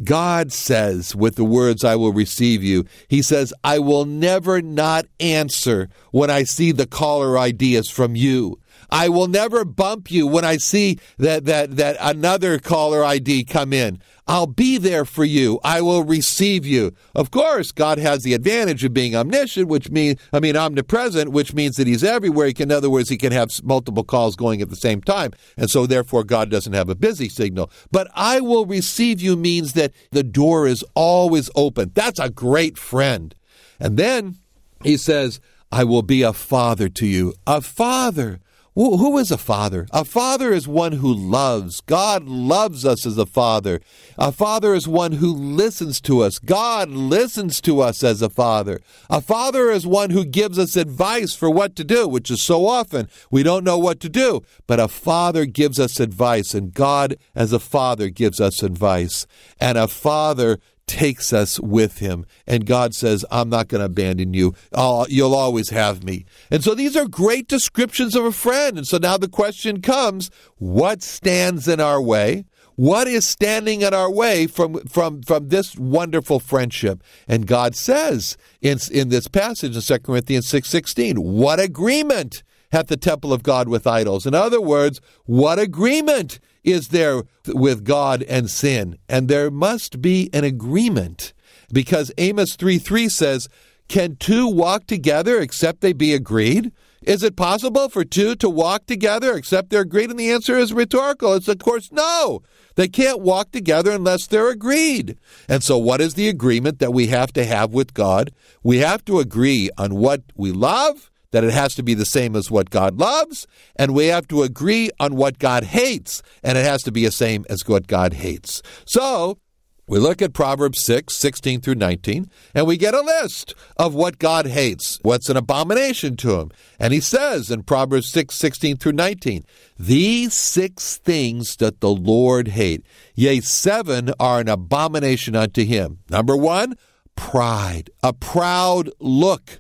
God 0.04 0.52
says, 0.52 1.16
with 1.16 1.36
the 1.36 1.46
words, 1.46 1.84
I 1.84 1.96
will 1.96 2.12
receive 2.12 2.64
you, 2.64 2.86
He 3.08 3.22
says, 3.22 3.54
I 3.64 3.80
will 3.80 4.06
never 4.06 4.62
not 4.62 5.06
answer 5.20 5.90
when 6.12 6.30
I 6.30 6.44
see 6.44 6.72
the 6.72 6.88
caller 6.88 7.38
ideas 7.38 7.90
from 7.90 8.16
you. 8.16 8.60
I 8.96 9.10
will 9.10 9.28
never 9.28 9.66
bump 9.66 10.10
you 10.10 10.26
when 10.26 10.46
I 10.46 10.56
see 10.56 11.00
that, 11.18 11.44
that, 11.44 11.76
that 11.76 11.98
another 12.00 12.60
caller 12.60 13.04
ID 13.04 13.44
come 13.44 13.74
in. 13.74 14.00
I'll 14.26 14.48
be 14.48 14.78
there 14.78 15.04
for 15.04 15.26
you. 15.26 15.60
I 15.66 15.82
will 15.82 16.06
receive 16.06 16.66
you. 16.66 16.94
Of 17.14 17.30
course, 17.30 17.74
God 17.74 17.98
has 17.98 18.24
the 18.24 18.34
advantage 18.34 18.86
of 18.86 18.94
being 18.94 19.14
omniscient, 19.14 19.68
which 19.68 19.92
means, 19.92 20.22
I 20.32 20.40
mean, 20.40 20.56
omnipresent, 20.56 21.34
which 21.34 21.54
means 21.54 21.76
that 21.76 21.88
He's 21.88 22.06
everywhere. 22.06 22.48
He 22.48 22.54
can, 22.54 22.72
in 22.72 22.78
other 22.78 22.90
words, 22.90 23.10
He 23.10 23.18
can 23.18 23.34
have 23.34 23.52
multiple 23.66 24.06
calls 24.06 24.38
going 24.38 24.62
at 24.62 24.70
the 24.70 24.78
same 24.78 25.02
time. 25.02 25.32
And 25.58 25.70
so, 25.70 25.86
therefore, 25.86 26.24
God 26.24 26.50
doesn't 26.50 26.72
have 26.72 26.88
a 26.88 26.96
busy 26.96 27.28
signal. 27.28 27.70
But 27.92 28.10
I 28.16 28.40
will 28.40 28.66
receive 28.66 29.20
you 29.20 29.36
means 29.36 29.74
that 29.74 29.92
the 30.12 30.24
door 30.24 30.68
is 30.68 30.86
always 30.94 31.50
open. 31.54 31.92
That's 31.94 32.22
a 32.22 32.30
great 32.30 32.78
friend. 32.78 33.36
And 33.78 33.98
then 33.98 34.38
He 34.86 34.96
says, 34.96 35.42
I 35.70 35.84
will 35.84 36.02
be 36.02 36.22
a 36.22 36.32
father 36.32 36.88
to 36.88 37.06
you. 37.06 37.34
A 37.46 37.60
father. 37.60 38.40
Who 38.76 39.18
is 39.20 39.32
a 39.32 39.38
father? 39.38 39.88
A 39.94 40.04
father 40.04 40.52
is 40.52 40.68
one 40.68 40.92
who 40.94 41.14
loves. 41.14 41.80
God 41.80 42.26
loves 42.26 42.86
us 42.86 43.06
as 43.06 43.18
a 43.18 43.26
father. 43.26 43.80
A 44.18 44.34
father 44.34 44.74
is 44.74 44.86
one 44.86 45.14
who 45.14 45.32
listens 45.32 46.02
to 46.02 46.20
us. 46.20 46.40
God 46.40 46.90
listens 46.90 47.62
to 47.62 47.80
us 47.80 48.04
as 48.04 48.22
a 48.22 48.30
father. 48.30 48.82
A 49.10 49.22
father 49.22 49.72
is 49.72 49.88
one 49.88 50.10
who 50.10 50.26
gives 50.26 50.60
us 50.60 50.76
advice 50.76 51.34
for 51.34 51.50
what 51.50 51.78
to 51.78 51.86
do, 51.86 52.06
which 52.06 52.30
is 52.30 52.44
so 52.44 52.68
often 52.68 53.08
we 53.32 53.44
don't 53.44 53.64
know 53.64 53.78
what 53.78 54.02
to 54.02 54.10
do. 54.10 54.42
But 54.68 54.82
a 54.82 54.90
father 54.90 55.46
gives 55.46 55.80
us 55.80 56.02
advice, 56.02 56.54
and 56.54 56.74
God 56.74 57.16
as 57.34 57.54
a 57.54 57.60
father 57.60 58.10
gives 58.10 58.42
us 58.42 58.62
advice. 58.62 59.26
And 59.58 59.78
a 59.78 59.88
father 59.88 60.60
takes 60.88 61.34
us 61.34 61.60
with 61.60 62.00
him. 62.00 62.26
And 62.46 62.66
God 62.66 62.94
says, 62.94 63.26
I'm 63.32 63.50
not 63.50 63.68
going 63.68 63.80
to 63.80 63.86
abandon 63.86 64.34
you. 64.34 64.54
I'll, 64.74 65.06
you'll 65.10 65.36
always 65.36 65.70
have 65.70 66.04
me. 66.04 66.26
And 66.52 66.64
so 66.64 66.76
these 66.76 66.96
are 66.96 67.08
great 67.08 67.48
descriptions 67.48 68.16
of 68.16 68.26
a 68.26 68.32
friend. 68.32 68.78
And 68.78 68.88
so 68.88 68.98
now 68.98 69.18
the 69.18 69.28
question 69.28 69.82
comes 69.82 70.30
what 70.58 71.02
stands 71.02 71.68
in 71.68 71.80
our 71.80 72.02
way? 72.02 72.46
What 72.76 73.08
is 73.08 73.26
standing 73.26 73.82
in 73.82 73.94
our 73.94 74.12
way 74.12 74.48
from, 74.48 74.80
from, 74.86 75.22
from 75.22 75.48
this 75.48 75.78
wonderful 75.78 76.40
friendship? 76.40 77.02
And 77.28 77.48
God 77.48 77.74
says 77.76 78.38
in, 78.62 78.80
in 78.92 79.10
this 79.10 79.28
passage 79.30 79.76
in 79.76 79.82
2 79.82 80.00
Corinthians 80.00 80.52
6.16, 80.52 81.20
what 81.20 81.60
agreement 81.60 82.44
hath 82.74 82.88
the 82.88 82.98
temple 82.98 83.32
of 83.32 83.44
God 83.44 83.70
with 83.70 83.88
idols? 83.88 84.26
In 84.26 84.34
other 84.34 84.60
words, 84.60 85.00
what 85.24 85.58
agreement 85.58 86.40
is 86.66 86.90
there 86.90 87.24
with 87.48 87.86
God 87.86 88.24
and 88.24 88.50
sin? 88.50 88.98
And 89.08 89.28
there 89.28 89.52
must 89.52 90.02
be 90.02 90.30
an 90.34 90.44
agreement 90.44 91.34
because 91.72 92.12
Amos 92.18 92.56
3 92.56 92.78
3 92.80 93.08
says, 93.08 93.48
Can 93.88 94.18
two 94.18 94.48
walk 94.48 94.88
together 94.88 95.40
except 95.40 95.82
they 95.82 95.94
be 95.94 96.14
agreed? 96.14 96.72
Is 97.04 97.22
it 97.22 97.36
possible 97.36 97.88
for 97.88 98.04
two 98.04 98.36
to 98.38 98.50
walk 98.50 98.88
together 98.88 99.36
except 99.36 99.70
they're 99.70 99.82
agreed? 99.82 100.10
And 100.10 100.20
the 100.20 100.32
answer 100.32 100.58
is 100.58 100.74
rhetorical. 100.74 101.36
It's, 101.36 101.48
of 101.48 101.60
course, 101.60 101.92
no. 101.92 102.42
They 102.76 102.88
can't 102.88 103.22
walk 103.22 103.52
together 103.52 103.92
unless 103.92 104.26
they're 104.26 104.50
agreed. 104.50 105.16
And 105.48 105.64
so, 105.64 105.78
what 105.78 106.02
is 106.02 106.16
the 106.16 106.28
agreement 106.28 106.80
that 106.80 106.94
we 106.94 107.08
have 107.08 107.32
to 107.34 107.46
have 107.46 107.74
with 107.74 107.94
God? 107.94 108.32
We 108.64 108.80
have 108.80 109.06
to 109.06 109.20
agree 109.20 109.70
on 109.78 109.96
what 109.96 110.24
we 110.36 110.52
love, 110.52 111.12
that 111.36 111.44
it 111.44 111.52
has 111.52 111.76
to 111.76 111.84
be 111.84 111.94
the 111.94 112.06
same 112.06 112.34
as 112.34 112.50
what 112.50 112.70
God 112.70 112.98
loves, 112.98 113.46
and 113.76 113.94
we 113.94 114.06
have 114.06 114.26
to 114.30 114.42
agree 114.42 114.90
on 115.02 115.18
what 115.18 115.38
God 115.38 115.66
hates, 115.66 116.24
and 116.42 116.58
it 116.58 116.64
has 116.64 116.82
to 116.84 116.94
be 116.94 117.04
the 117.04 117.12
same 117.12 117.44
as 117.50 117.68
what 117.68 117.88
God 117.88 118.14
hates. 118.14 118.62
So, 118.86 119.38
we 119.86 120.00
look 120.00 120.22
at 120.22 120.32
Proverbs 120.32 120.82
6, 120.86 121.14
16 121.14 121.60
through 121.60 121.76
19, 121.76 122.32
and 122.54 122.66
we 122.66 122.78
get 122.78 122.94
a 122.94 123.02
list 123.02 123.54
of 123.76 123.94
what 123.94 124.18
God 124.18 124.48
hates, 124.48 124.98
what's 125.02 125.28
an 125.28 125.36
abomination 125.36 126.16
to 126.18 126.40
him. 126.40 126.52
And 126.80 126.94
he 126.94 127.02
says 127.02 127.52
in 127.52 127.64
Proverbs 127.64 128.10
6, 128.14 128.34
16 128.34 128.78
through 128.78 128.94
19, 128.94 129.44
These 129.78 130.34
six 130.34 131.00
things 131.00 131.58
that 131.58 131.82
the 131.82 131.92
Lord 131.92 132.48
hate, 132.48 132.86
yea, 133.14 133.42
seven 133.42 134.14
are 134.22 134.40
an 134.40 134.48
abomination 134.48 135.36
unto 135.36 135.66
him. 135.66 136.00
Number 136.10 136.38
one, 136.38 136.76
pride, 137.18 137.90
a 138.02 138.14
proud 138.14 138.90
look. 139.02 139.60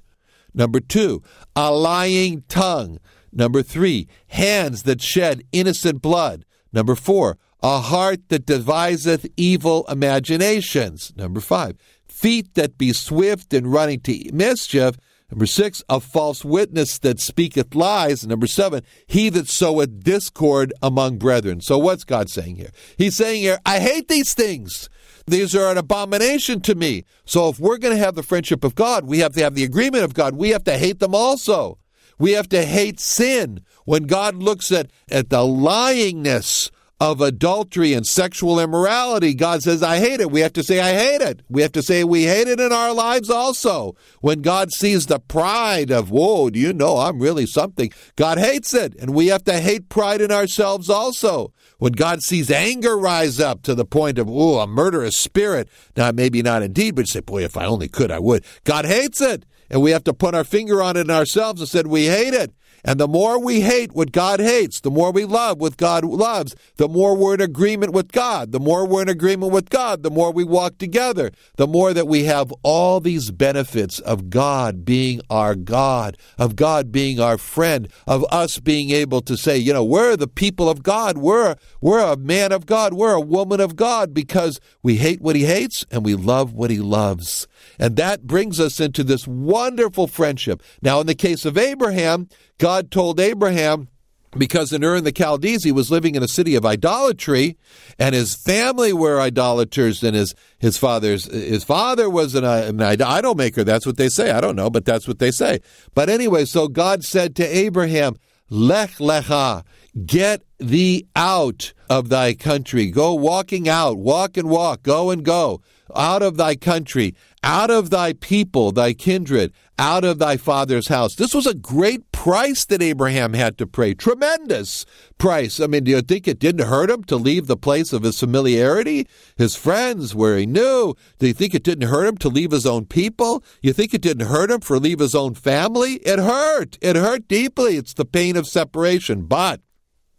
Number 0.55 0.79
two, 0.79 1.21
a 1.55 1.71
lying 1.71 2.43
tongue. 2.47 2.99
Number 3.31 3.61
three, 3.61 4.07
hands 4.27 4.83
that 4.83 5.01
shed 5.01 5.43
innocent 5.51 6.01
blood. 6.01 6.45
Number 6.71 6.95
four, 6.95 7.37
a 7.61 7.81
heart 7.81 8.29
that 8.29 8.45
deviseth 8.45 9.25
evil 9.35 9.85
imaginations. 9.89 11.13
Number 11.15 11.41
five, 11.41 11.75
feet 12.07 12.53
that 12.53 12.77
be 12.77 12.93
swift 12.93 13.53
in 13.53 13.67
running 13.67 13.99
to 14.01 14.33
mischief. 14.33 14.97
Number 15.31 15.47
six, 15.47 15.83
a 15.89 15.99
false 15.99 16.45
witness 16.45 16.99
that 16.99 17.19
speaketh 17.19 17.75
lies. 17.75 18.25
Number 18.25 18.47
seven, 18.47 18.83
he 19.07 19.29
that 19.29 19.49
soweth 19.49 20.03
discord 20.03 20.71
among 20.81 21.17
brethren. 21.17 21.59
So 21.59 21.77
what's 21.77 22.03
God 22.03 22.29
saying 22.29 22.57
here? 22.57 22.69
He's 22.97 23.15
saying 23.15 23.41
here, 23.41 23.59
I 23.65 23.79
hate 23.79 24.07
these 24.07 24.33
things. 24.33 24.87
These 25.27 25.55
are 25.55 25.71
an 25.71 25.77
abomination 25.77 26.61
to 26.61 26.75
me. 26.75 27.03
So 27.25 27.49
if 27.49 27.59
we're 27.59 27.79
going 27.79 27.95
to 27.95 28.03
have 28.03 28.15
the 28.15 28.23
friendship 28.23 28.63
of 28.63 28.75
God, 28.75 29.05
we 29.05 29.19
have 29.19 29.33
to 29.33 29.41
have 29.43 29.55
the 29.55 29.63
agreement 29.63 30.03
of 30.03 30.13
God. 30.13 30.35
We 30.35 30.49
have 30.49 30.63
to 30.65 30.77
hate 30.77 30.99
them 30.99 31.15
also. 31.15 31.79
We 32.19 32.33
have 32.33 32.47
to 32.49 32.63
hate 32.63 32.99
sin. 32.99 33.61
When 33.85 34.03
God 34.03 34.35
looks 34.35 34.71
at, 34.71 34.91
at 35.09 35.29
the 35.29 35.39
lyingness 35.39 36.71
of 36.99 37.19
adultery 37.19 37.93
and 37.93 38.05
sexual 38.05 38.59
immorality, 38.59 39.33
God 39.33 39.61
says, 39.63 39.83
I 39.83 39.97
hate 39.97 40.21
it. 40.21 40.31
We 40.31 40.39
have 40.39 40.53
to 40.53 40.63
say, 40.63 40.79
I 40.79 40.93
hate 40.93 41.21
it. 41.21 41.41
We 41.49 41.61
have 41.61 41.73
to 41.73 41.83
say, 41.83 42.03
we 42.03 42.23
hate 42.23 42.47
it 42.47 42.59
in 42.59 42.71
our 42.71 42.93
lives 42.93 43.29
also. 43.29 43.95
When 44.21 44.41
God 44.41 44.71
sees 44.71 45.07
the 45.07 45.19
pride 45.19 45.91
of, 45.91 46.09
whoa, 46.09 46.49
do 46.49 46.59
you 46.59 46.71
know 46.71 46.97
I'm 46.97 47.19
really 47.19 47.47
something? 47.47 47.91
God 48.15 48.37
hates 48.37 48.73
it. 48.73 48.95
And 48.95 49.13
we 49.13 49.27
have 49.27 49.43
to 49.45 49.59
hate 49.59 49.89
pride 49.89 50.21
in 50.21 50.31
ourselves 50.31 50.89
also. 50.89 51.51
When 51.77 51.93
God 51.93 52.23
sees 52.23 52.49
anger 52.49 52.97
rise 52.97 53.39
up 53.39 53.61
to 53.63 53.75
the 53.75 53.85
point 53.85 54.17
of, 54.17 54.29
oh, 54.29 54.59
a 54.59 54.67
murderous 54.67 55.17
spirit. 55.17 55.67
Now, 55.95 56.11
maybe 56.11 56.41
not 56.41 56.63
indeed, 56.63 56.95
but 56.95 57.01
you 57.01 57.07
say, 57.07 57.19
boy, 57.19 57.43
if 57.43 57.57
I 57.57 57.65
only 57.65 57.87
could, 57.87 58.11
I 58.11 58.19
would. 58.19 58.45
God 58.63 58.85
hates 58.85 59.21
it. 59.21 59.45
And 59.69 59.81
we 59.81 59.91
have 59.91 60.03
to 60.05 60.13
put 60.13 60.35
our 60.35 60.43
finger 60.43 60.81
on 60.81 60.97
it 60.97 61.09
ourselves 61.09 61.61
and 61.61 61.69
said, 61.69 61.87
we 61.87 62.05
hate 62.05 62.33
it. 62.33 62.53
And 62.87 62.99
the 62.99 63.07
more 63.07 63.39
we 63.39 63.61
hate 63.61 63.93
what 63.93 64.11
God 64.11 64.39
hates, 64.39 64.79
the 64.79 64.91
more 64.91 65.11
we 65.11 65.25
love 65.25 65.59
what 65.59 65.75
God 65.75 66.05
loves, 66.05 66.55
the 66.77 66.87
more 66.87 67.17
we're 67.17 67.33
in 67.33 67.41
agreement 67.41 67.93
with 67.93 68.11
God. 68.11 68.51
The 68.51 68.59
more 68.59 68.85
we're 68.85 69.01
in 69.01 69.09
agreement 69.09 69.51
with 69.51 69.71
God, 69.71 70.03
the 70.03 70.11
more 70.11 70.31
we 70.31 70.43
walk 70.43 70.77
together. 70.77 71.31
The 71.57 71.65
more 71.65 71.95
that 71.95 72.07
we 72.07 72.25
have 72.25 72.53
all 72.61 72.99
these 72.99 73.31
benefits 73.31 73.97
of 73.97 74.29
God 74.29 74.85
being 74.85 75.19
our 75.31 75.55
God, 75.55 76.15
of 76.37 76.55
God 76.55 76.91
being 76.91 77.19
our 77.19 77.39
friend, 77.39 77.87
of 78.05 78.23
us 78.29 78.59
being 78.59 78.91
able 78.91 79.21
to 79.21 79.35
say, 79.35 79.57
you 79.57 79.73
know, 79.73 79.83
we're 79.83 80.15
the 80.15 80.27
people 80.27 80.69
of 80.69 80.83
God. 80.83 81.17
We're, 81.17 81.55
we're 81.81 82.01
a 82.05 82.17
man 82.17 82.51
of 82.51 82.67
God. 82.67 82.93
We're 82.93 83.15
a 83.15 83.19
woman 83.19 83.61
of 83.61 83.75
God 83.75 84.13
because 84.13 84.59
we 84.83 84.97
hate 84.97 85.21
what 85.21 85.35
he 85.35 85.45
hates 85.45 85.87
and 85.89 86.05
we 86.05 86.13
love 86.13 86.53
what 86.53 86.69
he 86.69 86.77
loves. 86.77 87.47
And 87.79 87.95
that 87.95 88.27
brings 88.27 88.59
us 88.59 88.79
into 88.79 89.03
this 89.03 89.27
wonderful 89.27 90.07
friendship. 90.07 90.61
Now, 90.81 90.99
in 90.99 91.07
the 91.07 91.15
case 91.15 91.45
of 91.45 91.57
Abraham, 91.57 92.29
God 92.57 92.91
told 92.91 93.19
Abraham, 93.19 93.89
because 94.37 94.73
in 94.73 94.83
Ur 94.83 94.95
in 94.95 95.03
the 95.03 95.11
Chaldees 95.11 95.63
he 95.63 95.71
was 95.71 95.91
living 95.91 96.15
in 96.15 96.23
a 96.23 96.27
city 96.27 96.55
of 96.55 96.65
idolatry, 96.65 97.57
and 97.97 98.13
his 98.13 98.35
family 98.35 98.93
were 98.93 99.19
idolaters, 99.21 100.03
and 100.03 100.15
his 100.15 100.35
his 100.57 100.77
father's 100.77 101.25
his 101.25 101.63
father 101.63 102.09
was 102.09 102.35
an, 102.35 102.43
an 102.43 102.81
idol 102.81 103.35
maker. 103.35 103.63
That's 103.63 103.85
what 103.85 103.97
they 103.97 104.09
say. 104.09 104.31
I 104.31 104.41
don't 104.41 104.55
know, 104.55 104.69
but 104.69 104.85
that's 104.85 105.07
what 105.07 105.19
they 105.19 105.31
say. 105.31 105.59
But 105.93 106.09
anyway, 106.09 106.45
so 106.45 106.67
God 106.67 107.03
said 107.03 107.35
to 107.37 107.45
Abraham, 107.45 108.15
"Lech 108.49 108.91
lecha, 108.97 109.63
get 110.05 110.43
thee 110.59 111.07
out 111.15 111.73
of 111.89 112.09
thy 112.09 112.33
country. 112.33 112.91
Go 112.91 113.13
walking 113.13 113.69
out, 113.69 113.97
walk 113.97 114.37
and 114.37 114.49
walk, 114.49 114.83
go 114.83 115.11
and 115.11 115.23
go." 115.23 115.61
out 115.95 116.21
of 116.21 116.37
thy 116.37 116.55
country, 116.55 117.13
out 117.45 117.69
of 117.69 117.91
thy 117.91 118.11
people, 118.11 118.71
thy 118.71 118.91
kindred, 118.91 119.53
out 119.77 120.03
of 120.03 120.17
thy 120.17 120.35
father's 120.35 120.87
house. 120.87 121.13
This 121.13 121.33
was 121.33 121.45
a 121.45 121.53
great 121.53 122.11
price 122.11 122.65
that 122.65 122.81
Abraham 122.81 123.33
had 123.33 123.55
to 123.59 123.67
pay. 123.67 123.93
Tremendous 123.93 124.83
price. 125.19 125.59
I 125.59 125.67
mean, 125.67 125.83
do 125.83 125.91
you 125.91 126.01
think 126.01 126.27
it 126.27 126.39
didn't 126.39 126.67
hurt 126.67 126.89
him 126.89 127.03
to 127.03 127.15
leave 127.17 127.45
the 127.45 127.55
place 127.55 127.93
of 127.93 128.01
his 128.01 128.19
familiarity, 128.19 129.07
his 129.37 129.55
friends, 129.55 130.15
where 130.15 130.37
he 130.37 130.47
knew? 130.47 130.95
Do 131.19 131.27
you 131.27 131.33
think 131.33 131.53
it 131.53 131.63
didn't 131.63 131.87
hurt 131.87 132.07
him 132.07 132.17
to 132.17 132.29
leave 132.29 132.49
his 132.49 132.65
own 132.65 132.85
people? 132.85 133.43
You 133.61 133.73
think 133.73 133.93
it 133.93 134.01
didn't 134.01 134.27
hurt 134.27 134.49
him 134.49 134.61
for 134.61 134.79
leave 134.79 134.99
his 134.99 135.13
own 135.13 135.35
family? 135.35 135.95
It 135.97 136.17
hurt. 136.17 136.79
It 136.81 136.95
hurt 136.95 137.27
deeply. 137.27 137.77
It's 137.77 137.93
the 137.93 138.05
pain 138.05 138.37
of 138.37 138.47
separation, 138.47 139.25
but 139.25 139.61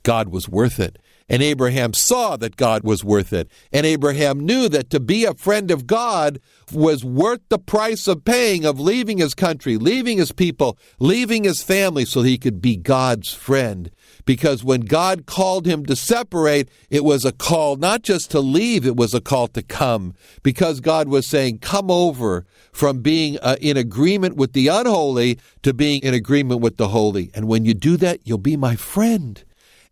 God 0.05 0.29
was 0.29 0.49
worth 0.49 0.79
it. 0.79 0.97
And 1.29 1.43
Abraham 1.43 1.93
saw 1.93 2.37
that 2.37 2.57
God 2.57 2.85
was 2.85 3.03
worth 3.03 3.33
it. 3.33 3.51
And 3.73 3.85
Abraham 3.85 4.41
knew 4.41 4.69
that 4.69 4.91
to 4.91 5.01
be 5.01 5.25
a 5.25 5.35
friend 5.35 5.73
of 5.73 5.87
God 5.87 6.41
was 6.73 7.05
worth 7.05 7.41
the 7.49 7.59
price 7.59 8.07
of 8.07 8.25
paying, 8.25 8.65
of 8.65 8.79
leaving 8.79 9.19
his 9.19 9.35
country, 9.35 9.77
leaving 9.77 10.19
his 10.19 10.31
people, 10.31 10.79
leaving 11.01 11.43
his 11.43 11.63
family 11.63 12.05
so 12.05 12.23
he 12.23 12.39
could 12.39 12.63
be 12.63 12.77
God's 12.77 13.33
friend. 13.33 13.91
Because 14.25 14.63
when 14.63 14.83
God 14.83 15.27
called 15.27 15.67
him 15.67 15.85
to 15.87 15.97
separate, 15.97 16.69
it 16.91 17.05
was 17.05 17.25
a 17.25 17.33
call 17.33 17.77
not 17.77 18.03
just 18.03 18.31
to 18.31 18.41
leave, 18.41 18.87
it 18.87 18.97
was 18.97 19.13
a 19.13 19.21
call 19.21 19.49
to 19.49 19.63
come. 19.63 20.15
Because 20.45 20.79
God 20.81 21.09
was 21.09 21.27
saying, 21.27 21.59
come 21.59 21.91
over 21.91 22.47
from 22.73 23.01
being 23.01 23.39
uh, 23.43 23.57
in 23.61 23.77
agreement 23.77 24.37
with 24.37 24.53
the 24.53 24.69
unholy 24.69 25.39
to 25.63 25.75
being 25.75 26.03
in 26.03 26.15
agreement 26.15 26.61
with 26.61 26.77
the 26.77 26.89
holy. 26.89 27.31
And 27.35 27.49
when 27.49 27.65
you 27.65 27.75
do 27.75 27.97
that, 27.97 28.21
you'll 28.25 28.39
be 28.39 28.57
my 28.57 28.77
friend. 28.77 29.43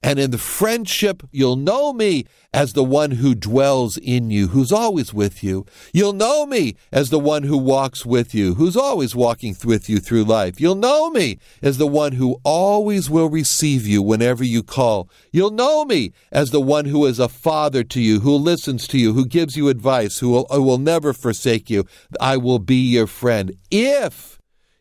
And 0.05 0.19
in 0.19 0.33
the 0.33 0.39
friendship, 0.39 1.23
you'll 1.33 1.57
know 1.57 1.95
me 1.95 2.27
as 2.53 2.75
the 2.75 2.85
one 2.85 3.13
who 3.13 3.35
dwells 3.35 3.97
in 3.97 4.31
you, 4.31 4.49
who's 4.49 4.71
always 4.71 5.15
with 5.15 5.43
you. 5.43 5.65
You'll 5.95 6.13
know 6.13 6.45
me 6.45 6.77
as 6.93 7.09
the 7.09 7.19
one 7.19 7.45
who 7.45 7.57
walks 7.57 8.05
with 8.05 8.35
you, 8.35 8.53
who's 8.57 8.77
always 8.77 9.17
walking 9.17 9.57
with 9.65 9.89
you 9.89 10.01
through 10.01 10.25
life. 10.25 10.61
You'll 10.61 10.75
know 10.75 11.09
me 11.09 11.39
as 11.63 11.79
the 11.79 11.87
one 11.87 12.13
who 12.13 12.39
always 12.45 13.09
will 13.09 13.31
receive 13.31 13.87
you 13.87 14.03
whenever 14.03 14.45
you 14.45 14.63
call. 14.63 15.09
You'll 15.33 15.51
know 15.51 15.87
me 15.87 16.13
as 16.31 16.51
the 16.51 16.61
one 16.61 16.85
who 16.85 17.07
is 17.07 17.19
a 17.19 17.27
father 17.27 17.83
to 17.83 18.01
you, 18.01 18.21
who 18.21 18.35
listens 18.37 18.87
to 18.89 18.99
you, 18.99 19.15
who 19.15 19.25
gives 19.25 19.57
you 19.57 19.71
advice, 19.71 20.19
who 20.19 20.29
will, 20.29 20.47
who 20.51 20.63
will 20.63 20.77
never 20.77 21.15
forsake 21.15 21.71
you. 21.71 21.87
I 22.21 22.37
will 22.37 22.59
be 22.59 22.77
your 22.77 23.07
friend. 23.07 23.57
If 23.71 24.34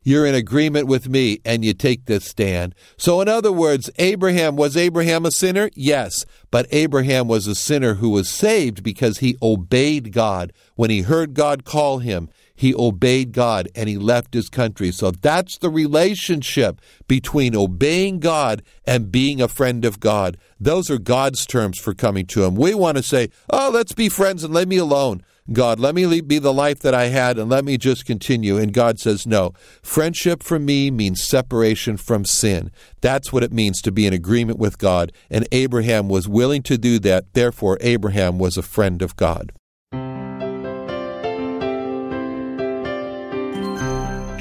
you're 0.04 0.26
in 0.26 0.36
agreement 0.36 0.88
with 0.88 1.10
me 1.10 1.40
and 1.46 1.64
you 1.64 1.74
take 1.74 2.06
this 2.06 2.26
stand. 2.26 2.76
So, 2.98 3.22
in 3.22 3.28
other 3.28 3.52
words, 3.52 3.90
Abraham, 3.98 4.56
was 4.56 4.78
Abraham 4.78 5.26
a 5.26 5.32
sinner? 5.32 5.70
Yes. 5.76 6.26
But 6.52 6.68
Abraham 6.72 7.28
was 7.28 7.48
a 7.48 7.56
sinner 7.56 7.96
who 7.96 8.10
was 8.10 8.30
saved 8.30 8.84
because 8.84 9.20
he 9.20 9.38
obeyed 9.42 10.12
God. 10.12 10.54
When 10.76 10.90
he 10.90 11.02
heard 11.02 11.34
God 11.34 11.66
call 11.66 12.00
him, 12.00 12.30
he 12.56 12.74
obeyed 12.76 13.32
God 13.32 13.68
and 13.76 13.90
he 13.90 13.98
left 13.98 14.34
his 14.34 14.50
country. 14.50 14.92
So 14.92 15.12
that's 15.12 15.58
the 15.58 15.70
relationship 15.70 16.80
between 17.08 17.56
obeying 17.56 18.20
God 18.20 18.62
and 18.86 19.12
being 19.12 19.42
a 19.42 19.48
friend 19.48 19.84
of 19.86 20.00
God. 20.00 20.38
Those 20.60 20.90
are 20.90 21.00
God's 21.00 21.46
terms 21.46 21.80
for 21.80 21.94
coming 21.94 22.26
to 22.28 22.44
him. 22.44 22.56
We 22.56 22.74
want 22.74 22.98
to 22.98 23.04
say, 23.04 23.30
oh, 23.50 23.72
let's 23.74 23.94
be 23.94 24.10
friends 24.10 24.44
and 24.44 24.54
leave 24.54 24.68
me 24.68 24.78
alone. 24.78 25.24
God, 25.52 25.80
let 25.80 25.94
me 25.94 26.22
be 26.22 26.40
the 26.40 26.54
life 26.54 26.80
that 26.80 26.94
I 26.94 27.06
had 27.06 27.38
and 27.38 27.50
let 27.50 27.66
me 27.66 27.78
just 27.78 28.06
continue. 28.06 28.58
And 28.58 28.74
God 28.74 29.00
says, 29.00 29.28
no. 29.28 29.54
Friendship 29.82 30.42
for 30.42 30.58
me 30.58 30.90
means 30.90 31.22
separation 31.22 31.98
from 31.98 32.24
sin. 32.24 32.72
That's 33.02 33.34
what 33.34 33.44
it 33.44 33.52
means 33.52 33.82
to 33.82 33.92
be 33.92 34.08
in 34.08 34.14
agreement 34.14 34.58
with 34.58 34.78
God. 34.78 35.12
And 35.30 35.48
Abraham 35.52 36.08
was 36.08 36.30
willing 36.30 36.64
to 36.64 36.78
do 36.78 36.98
that. 37.00 37.34
Therefore, 37.34 37.78
Abraham 37.82 38.40
was 38.40 38.58
a 38.58 38.62
friend 38.62 39.02
of 39.02 39.18
God. 39.18 39.52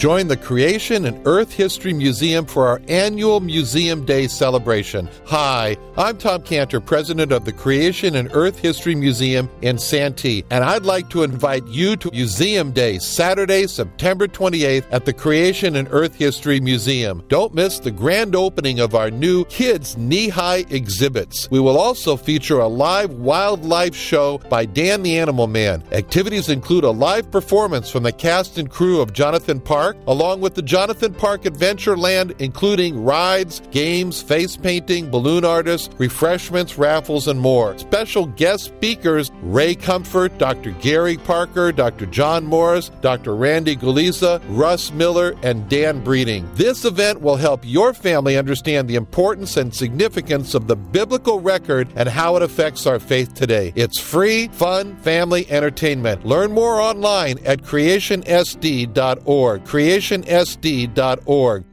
Join 0.02 0.26
the 0.26 0.36
Creation 0.36 1.04
and 1.04 1.24
Earth 1.28 1.52
History 1.52 1.92
Museum 1.92 2.44
for 2.44 2.66
our 2.66 2.82
annual 2.88 3.38
Museum 3.38 4.04
Day 4.04 4.26
celebration. 4.26 5.08
Hi, 5.26 5.76
I'm 5.96 6.18
Tom 6.18 6.42
Cantor, 6.42 6.80
president 6.80 7.30
of 7.30 7.44
the 7.44 7.52
Creation 7.52 8.16
and 8.16 8.28
Earth 8.32 8.58
History 8.58 8.96
Museum 8.96 9.48
in 9.60 9.78
Santee, 9.78 10.44
and 10.50 10.64
I'd 10.64 10.82
like 10.84 11.08
to 11.10 11.22
invite 11.22 11.64
you 11.68 11.94
to 11.94 12.10
Museum 12.10 12.72
Day, 12.72 12.98
Saturday, 12.98 13.68
September 13.68 14.26
28th 14.26 14.86
at 14.90 15.04
the 15.04 15.12
Creation 15.12 15.76
and 15.76 15.86
Earth 15.92 16.16
History 16.16 16.58
Museum. 16.58 17.22
Don't 17.28 17.54
miss 17.54 17.78
the 17.78 17.92
grand 17.92 18.34
opening 18.34 18.80
of 18.80 18.96
our 18.96 19.08
new 19.08 19.44
Kids 19.44 19.96
Knee 19.96 20.30
High 20.30 20.64
exhibits. 20.70 21.48
We 21.48 21.60
will 21.60 21.78
also 21.78 22.16
feature 22.16 22.58
a 22.58 22.66
live 22.66 23.12
wildlife 23.12 23.94
show 23.94 24.38
by 24.50 24.64
Dan 24.64 25.04
the 25.04 25.16
Animal 25.16 25.46
Man. 25.46 25.84
Activities 25.92 26.48
include 26.48 26.82
a 26.82 26.90
live 26.90 27.30
performance 27.30 27.88
from 27.88 28.02
the 28.02 28.10
cast 28.10 28.58
and 28.58 28.68
crew 28.68 29.00
of 29.00 29.12
Jonathan 29.12 29.60
Park 29.60 29.91
Park, 29.92 30.06
along 30.06 30.40
with 30.40 30.54
the 30.54 30.62
Jonathan 30.62 31.14
Park 31.14 31.44
Adventure 31.44 31.96
Land, 31.96 32.34
including 32.38 33.04
rides, 33.04 33.60
games, 33.70 34.22
face 34.22 34.56
painting, 34.56 35.10
balloon 35.10 35.44
artists, 35.44 35.90
refreshments, 35.98 36.78
raffles, 36.78 37.28
and 37.28 37.40
more. 37.40 37.76
Special 37.78 38.26
guest 38.26 38.64
speakers 38.64 39.30
Ray 39.42 39.74
Comfort, 39.74 40.36
Dr. 40.38 40.70
Gary 40.72 41.16
Parker, 41.16 41.72
Dr. 41.72 42.06
John 42.06 42.44
Morris, 42.44 42.90
Dr. 43.00 43.36
Randy 43.36 43.76
Guliuzza, 43.76 44.42
Russ 44.48 44.92
Miller, 44.92 45.34
and 45.42 45.68
Dan 45.68 46.02
Breeding. 46.02 46.48
This 46.54 46.84
event 46.84 47.20
will 47.20 47.36
help 47.36 47.60
your 47.64 47.92
family 47.92 48.36
understand 48.36 48.88
the 48.88 48.96
importance 48.96 49.56
and 49.56 49.74
significance 49.74 50.54
of 50.54 50.66
the 50.66 50.76
biblical 50.76 51.40
record 51.40 51.88
and 51.96 52.08
how 52.08 52.36
it 52.36 52.42
affects 52.42 52.86
our 52.86 52.98
faith 52.98 53.34
today. 53.34 53.72
It's 53.74 54.00
free, 54.00 54.48
fun, 54.48 54.96
family 54.98 55.50
entertainment. 55.50 56.24
Learn 56.24 56.52
more 56.52 56.80
online 56.80 57.38
at 57.44 57.62
creationsd.org 57.62 59.64
creationsd.org. 59.82 61.64